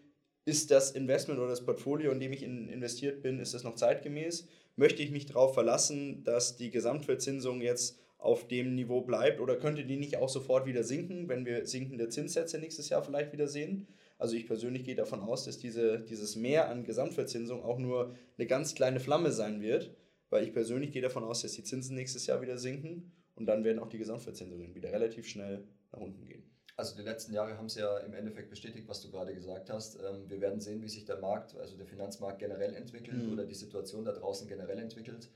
ist 0.44 0.70
das 0.70 0.92
Investment 0.92 1.40
oder 1.40 1.48
das 1.48 1.64
Portfolio, 1.64 2.12
in 2.12 2.20
dem 2.20 2.32
ich 2.32 2.44
in 2.44 2.68
investiert 2.68 3.22
bin, 3.22 3.40
ist 3.40 3.52
das 3.52 3.64
noch 3.64 3.74
zeitgemäß? 3.74 4.46
Möchte 4.76 5.02
ich 5.02 5.10
mich 5.10 5.26
darauf 5.26 5.54
verlassen, 5.54 6.22
dass 6.22 6.56
die 6.56 6.70
Gesamtverzinsung 6.70 7.60
jetzt 7.62 7.98
auf 8.18 8.48
dem 8.48 8.74
Niveau 8.74 9.02
bleibt 9.02 9.40
oder 9.40 9.56
könnte 9.56 9.84
die 9.84 9.96
nicht 9.96 10.16
auch 10.16 10.28
sofort 10.28 10.66
wieder 10.66 10.84
sinken, 10.84 11.28
wenn 11.28 11.44
wir 11.44 11.66
sinkende 11.66 12.08
Zinssätze 12.08 12.58
nächstes 12.58 12.88
Jahr 12.88 13.02
vielleicht 13.02 13.32
wieder 13.32 13.48
sehen? 13.48 13.88
Also 14.18 14.34
ich 14.34 14.46
persönlich 14.46 14.84
gehe 14.84 14.94
davon 14.94 15.20
aus, 15.20 15.44
dass 15.44 15.58
diese, 15.58 16.00
dieses 16.00 16.36
Mehr 16.36 16.70
an 16.70 16.84
Gesamtverzinsung 16.84 17.62
auch 17.62 17.78
nur 17.78 18.14
eine 18.38 18.46
ganz 18.46 18.74
kleine 18.74 19.00
Flamme 19.00 19.30
sein 19.30 19.60
wird, 19.60 19.94
weil 20.30 20.44
ich 20.44 20.52
persönlich 20.52 20.92
gehe 20.92 21.02
davon 21.02 21.24
aus, 21.24 21.42
dass 21.42 21.52
die 21.52 21.64
Zinsen 21.64 21.94
nächstes 21.94 22.26
Jahr 22.26 22.40
wieder 22.40 22.56
sinken 22.56 23.12
und 23.34 23.46
dann 23.46 23.64
werden 23.64 23.78
auch 23.78 23.88
die 23.88 23.98
Gesamtverzinsungen 23.98 24.74
wieder 24.74 24.90
relativ 24.90 25.28
schnell 25.28 25.64
nach 25.92 26.00
unten 26.00 26.24
gehen. 26.24 26.50
Also 26.78 26.94
die 26.94 27.02
letzten 27.02 27.32
Jahre 27.32 27.56
haben 27.56 27.66
es 27.66 27.74
ja 27.74 27.98
im 27.98 28.12
Endeffekt 28.12 28.50
bestätigt, 28.50 28.86
was 28.86 29.00
du 29.00 29.10
gerade 29.10 29.34
gesagt 29.34 29.70
hast. 29.70 29.96
Ähm, 29.96 30.28
wir 30.28 30.40
werden 30.42 30.60
sehen, 30.60 30.82
wie 30.82 30.88
sich 30.88 31.06
der 31.06 31.18
Markt, 31.18 31.56
also 31.56 31.76
der 31.76 31.86
Finanzmarkt 31.86 32.38
generell 32.38 32.74
entwickelt 32.74 33.24
mhm. 33.24 33.32
oder 33.32 33.46
die 33.46 33.54
Situation 33.54 34.04
da 34.04 34.12
draußen 34.12 34.46
generell 34.46 34.78
entwickelt. 34.78 35.30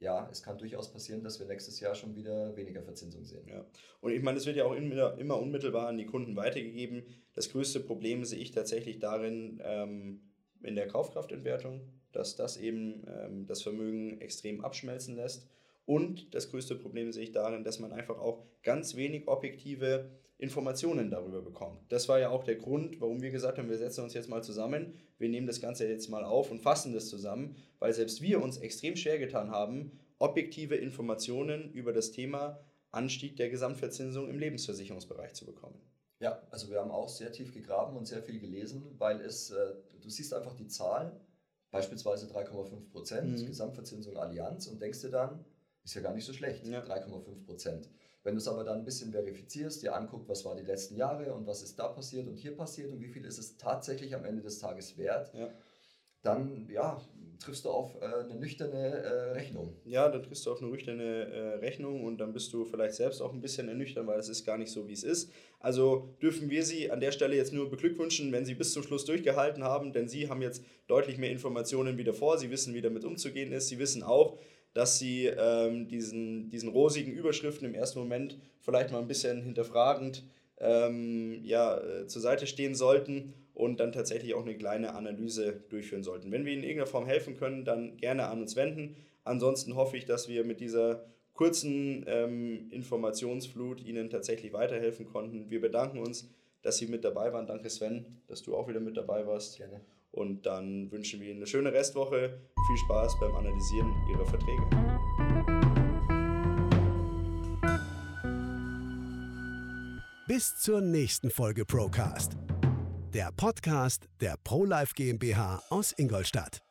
Ja, 0.00 0.28
es 0.30 0.42
kann 0.42 0.58
durchaus 0.58 0.92
passieren, 0.92 1.22
dass 1.22 1.38
wir 1.38 1.46
nächstes 1.46 1.80
Jahr 1.80 1.94
schon 1.94 2.14
wieder 2.14 2.56
weniger 2.56 2.82
Verzinsung 2.82 3.24
sehen. 3.24 3.46
Ja. 3.48 3.64
Und 4.00 4.12
ich 4.12 4.22
meine, 4.22 4.38
es 4.38 4.46
wird 4.46 4.56
ja 4.56 4.64
auch 4.64 4.74
immer, 4.74 5.16
immer 5.18 5.38
unmittelbar 5.38 5.88
an 5.88 5.96
die 5.96 6.06
Kunden 6.06 6.36
weitergegeben. 6.36 7.04
Das 7.32 7.50
größte 7.50 7.80
Problem 7.80 8.24
sehe 8.24 8.40
ich 8.40 8.50
tatsächlich 8.50 8.98
darin 8.98 9.60
ähm, 9.64 10.20
in 10.62 10.74
der 10.74 10.88
Kaufkraftentwertung, 10.88 11.80
dass 12.12 12.36
das 12.36 12.56
eben 12.56 13.04
ähm, 13.06 13.46
das 13.46 13.62
Vermögen 13.62 14.20
extrem 14.20 14.64
abschmelzen 14.64 15.16
lässt. 15.16 15.48
Und 15.86 16.34
das 16.34 16.50
größte 16.50 16.76
Problem 16.76 17.12
sehe 17.12 17.24
ich 17.24 17.32
darin, 17.32 17.64
dass 17.64 17.78
man 17.78 17.92
einfach 17.92 18.18
auch 18.18 18.44
ganz 18.62 18.96
wenig 18.96 19.28
objektive 19.28 20.10
Informationen 20.38 21.10
darüber 21.10 21.42
bekommt. 21.42 21.80
Das 21.90 22.08
war 22.08 22.18
ja 22.18 22.30
auch 22.30 22.44
der 22.44 22.56
Grund, 22.56 23.00
warum 23.00 23.22
wir 23.22 23.30
gesagt 23.30 23.58
haben, 23.58 23.68
wir 23.68 23.78
setzen 23.78 24.02
uns 24.02 24.14
jetzt 24.14 24.28
mal 24.28 24.42
zusammen, 24.42 24.94
wir 25.18 25.28
nehmen 25.28 25.46
das 25.46 25.60
Ganze 25.60 25.86
jetzt 25.86 26.08
mal 26.08 26.24
auf 26.24 26.50
und 26.50 26.60
fassen 26.60 26.92
das 26.92 27.08
zusammen, 27.08 27.56
weil 27.78 27.92
selbst 27.92 28.20
wir 28.20 28.42
uns 28.42 28.58
extrem 28.58 28.96
schwer 28.96 29.18
getan 29.18 29.50
haben, 29.50 29.92
objektive 30.18 30.74
Informationen 30.74 31.72
über 31.72 31.92
das 31.92 32.10
Thema 32.10 32.60
Anstieg 32.90 33.36
der 33.36 33.48
Gesamtverzinsung 33.48 34.28
im 34.28 34.38
Lebensversicherungsbereich 34.38 35.34
zu 35.34 35.46
bekommen. 35.46 35.80
Ja, 36.20 36.40
also 36.50 36.70
wir 36.70 36.80
haben 36.80 36.90
auch 36.90 37.08
sehr 37.08 37.32
tief 37.32 37.52
gegraben 37.52 37.96
und 37.96 38.06
sehr 38.06 38.22
viel 38.22 38.40
gelesen, 38.40 38.94
weil 38.98 39.20
es, 39.20 39.50
äh, 39.50 39.74
du 40.00 40.08
siehst 40.08 40.32
einfach 40.32 40.54
die 40.54 40.68
Zahl, 40.68 41.20
beispielsweise 41.70 42.26
3,5 42.26 42.90
Prozent 42.90 43.40
mhm. 43.40 43.46
Gesamtverzinsung 43.46 44.16
Allianz 44.16 44.68
und 44.68 44.80
denkst 44.80 45.00
dir 45.00 45.10
dann, 45.10 45.44
ist 45.84 45.94
ja 45.94 46.00
gar 46.00 46.14
nicht 46.14 46.24
so 46.24 46.32
schlecht, 46.32 46.66
ja. 46.66 46.82
3,5 46.82 47.44
Prozent. 47.44 47.90
Wenn 48.22 48.34
du 48.34 48.38
es 48.38 48.48
aber 48.48 48.64
dann 48.64 48.78
ein 48.78 48.84
bisschen 48.84 49.12
verifizierst, 49.12 49.82
dir 49.82 49.94
anguckt, 49.94 50.28
was 50.28 50.44
war 50.46 50.56
die 50.56 50.64
letzten 50.64 50.96
Jahre 50.96 51.34
und 51.34 51.46
was 51.46 51.62
ist 51.62 51.78
da 51.78 51.88
passiert 51.88 52.26
und 52.26 52.36
hier 52.36 52.56
passiert 52.56 52.90
und 52.90 53.00
wie 53.00 53.08
viel 53.08 53.24
ist 53.26 53.38
es 53.38 53.58
tatsächlich 53.58 54.14
am 54.14 54.24
Ende 54.24 54.42
des 54.42 54.58
Tages 54.58 54.96
wert, 54.96 55.32
ja. 55.34 55.50
dann 56.22 56.66
ja, 56.70 56.98
triffst 57.38 57.66
du 57.66 57.70
auf 57.70 57.94
äh, 58.00 58.06
eine 58.06 58.36
nüchterne 58.36 58.78
äh, 58.78 59.32
Rechnung. 59.32 59.76
Ja, 59.84 60.08
dann 60.08 60.22
triffst 60.22 60.46
du 60.46 60.52
auf 60.52 60.62
eine 60.62 60.70
nüchterne 60.70 61.02
äh, 61.02 61.54
Rechnung 61.56 62.04
und 62.04 62.16
dann 62.18 62.32
bist 62.32 62.50
du 62.54 62.64
vielleicht 62.64 62.94
selbst 62.94 63.20
auch 63.20 63.34
ein 63.34 63.42
bisschen 63.42 63.68
ernüchtert, 63.68 64.06
weil 64.06 64.18
es 64.18 64.30
ist 64.30 64.46
gar 64.46 64.56
nicht 64.56 64.70
so, 64.70 64.88
wie 64.88 64.94
es 64.94 65.04
ist. 65.04 65.30
Also 65.60 66.16
dürfen 66.22 66.48
wir 66.48 66.64
Sie 66.64 66.90
an 66.90 67.00
der 67.00 67.12
Stelle 67.12 67.36
jetzt 67.36 67.52
nur 67.52 67.68
beglückwünschen, 67.68 68.32
wenn 68.32 68.46
Sie 68.46 68.54
bis 68.54 68.72
zum 68.72 68.82
Schluss 68.82 69.04
durchgehalten 69.04 69.64
haben, 69.64 69.92
denn 69.92 70.08
Sie 70.08 70.30
haben 70.30 70.40
jetzt 70.40 70.64
deutlich 70.86 71.18
mehr 71.18 71.30
Informationen 71.30 71.98
wie 71.98 72.04
davor. 72.04 72.38
Sie 72.38 72.50
wissen, 72.50 72.72
wie 72.72 72.80
damit 72.80 73.04
umzugehen 73.04 73.52
ist. 73.52 73.68
Sie 73.68 73.78
wissen 73.78 74.02
auch, 74.02 74.38
dass 74.74 74.98
sie 74.98 75.26
ähm, 75.26 75.88
diesen, 75.88 76.50
diesen 76.50 76.68
rosigen 76.68 77.12
Überschriften 77.12 77.66
im 77.66 77.74
ersten 77.74 78.00
Moment 78.00 78.38
vielleicht 78.60 78.92
mal 78.92 78.98
ein 78.98 79.08
bisschen 79.08 79.42
hinterfragend 79.42 80.24
ähm, 80.58 81.40
ja, 81.44 81.78
äh, 81.78 82.06
zur 82.06 82.20
Seite 82.20 82.46
stehen 82.46 82.74
sollten 82.74 83.34
und 83.54 83.78
dann 83.78 83.92
tatsächlich 83.92 84.34
auch 84.34 84.42
eine 84.42 84.56
kleine 84.56 84.94
Analyse 84.94 85.62
durchführen 85.68 86.02
sollten. 86.02 86.32
Wenn 86.32 86.44
wir 86.44 86.52
Ihnen 86.52 86.62
in 86.62 86.68
irgendeiner 86.68 86.90
Form 86.90 87.06
helfen 87.06 87.36
können, 87.36 87.64
dann 87.64 87.96
gerne 87.96 88.26
an 88.26 88.40
uns 88.40 88.56
wenden. 88.56 88.96
Ansonsten 89.22 89.76
hoffe 89.76 89.96
ich, 89.96 90.04
dass 90.04 90.28
wir 90.28 90.44
mit 90.44 90.60
dieser 90.60 91.04
kurzen 91.34 92.04
ähm, 92.06 92.68
Informationsflut 92.70 93.80
Ihnen 93.80 94.10
tatsächlich 94.10 94.52
weiterhelfen 94.52 95.06
konnten. 95.06 95.50
Wir 95.50 95.60
bedanken 95.60 95.98
uns, 95.98 96.28
dass 96.62 96.78
Sie 96.78 96.86
mit 96.86 97.04
dabei 97.04 97.32
waren. 97.32 97.46
Danke 97.46 97.70
Sven, 97.70 98.06
dass 98.26 98.42
du 98.42 98.56
auch 98.56 98.68
wieder 98.68 98.80
mit 98.80 98.96
dabei 98.96 99.26
warst. 99.26 99.56
Gerne. 99.56 99.80
Und 100.14 100.46
dann 100.46 100.90
wünschen 100.92 101.20
wir 101.20 101.28
Ihnen 101.28 101.38
eine 101.38 101.46
schöne 101.46 101.72
Restwoche. 101.72 102.40
Viel 102.66 102.76
Spaß 102.84 103.18
beim 103.18 103.34
Analysieren 103.34 103.92
Ihrer 104.08 104.24
Verträge. 104.24 104.62
Bis 110.28 110.56
zur 110.56 110.80
nächsten 110.80 111.30
Folge 111.30 111.64
Procast. 111.64 112.36
Der 113.12 113.30
Podcast 113.36 114.08
der 114.20 114.36
ProLife 114.42 114.94
GmbH 114.94 115.62
aus 115.68 115.92
Ingolstadt. 115.96 116.62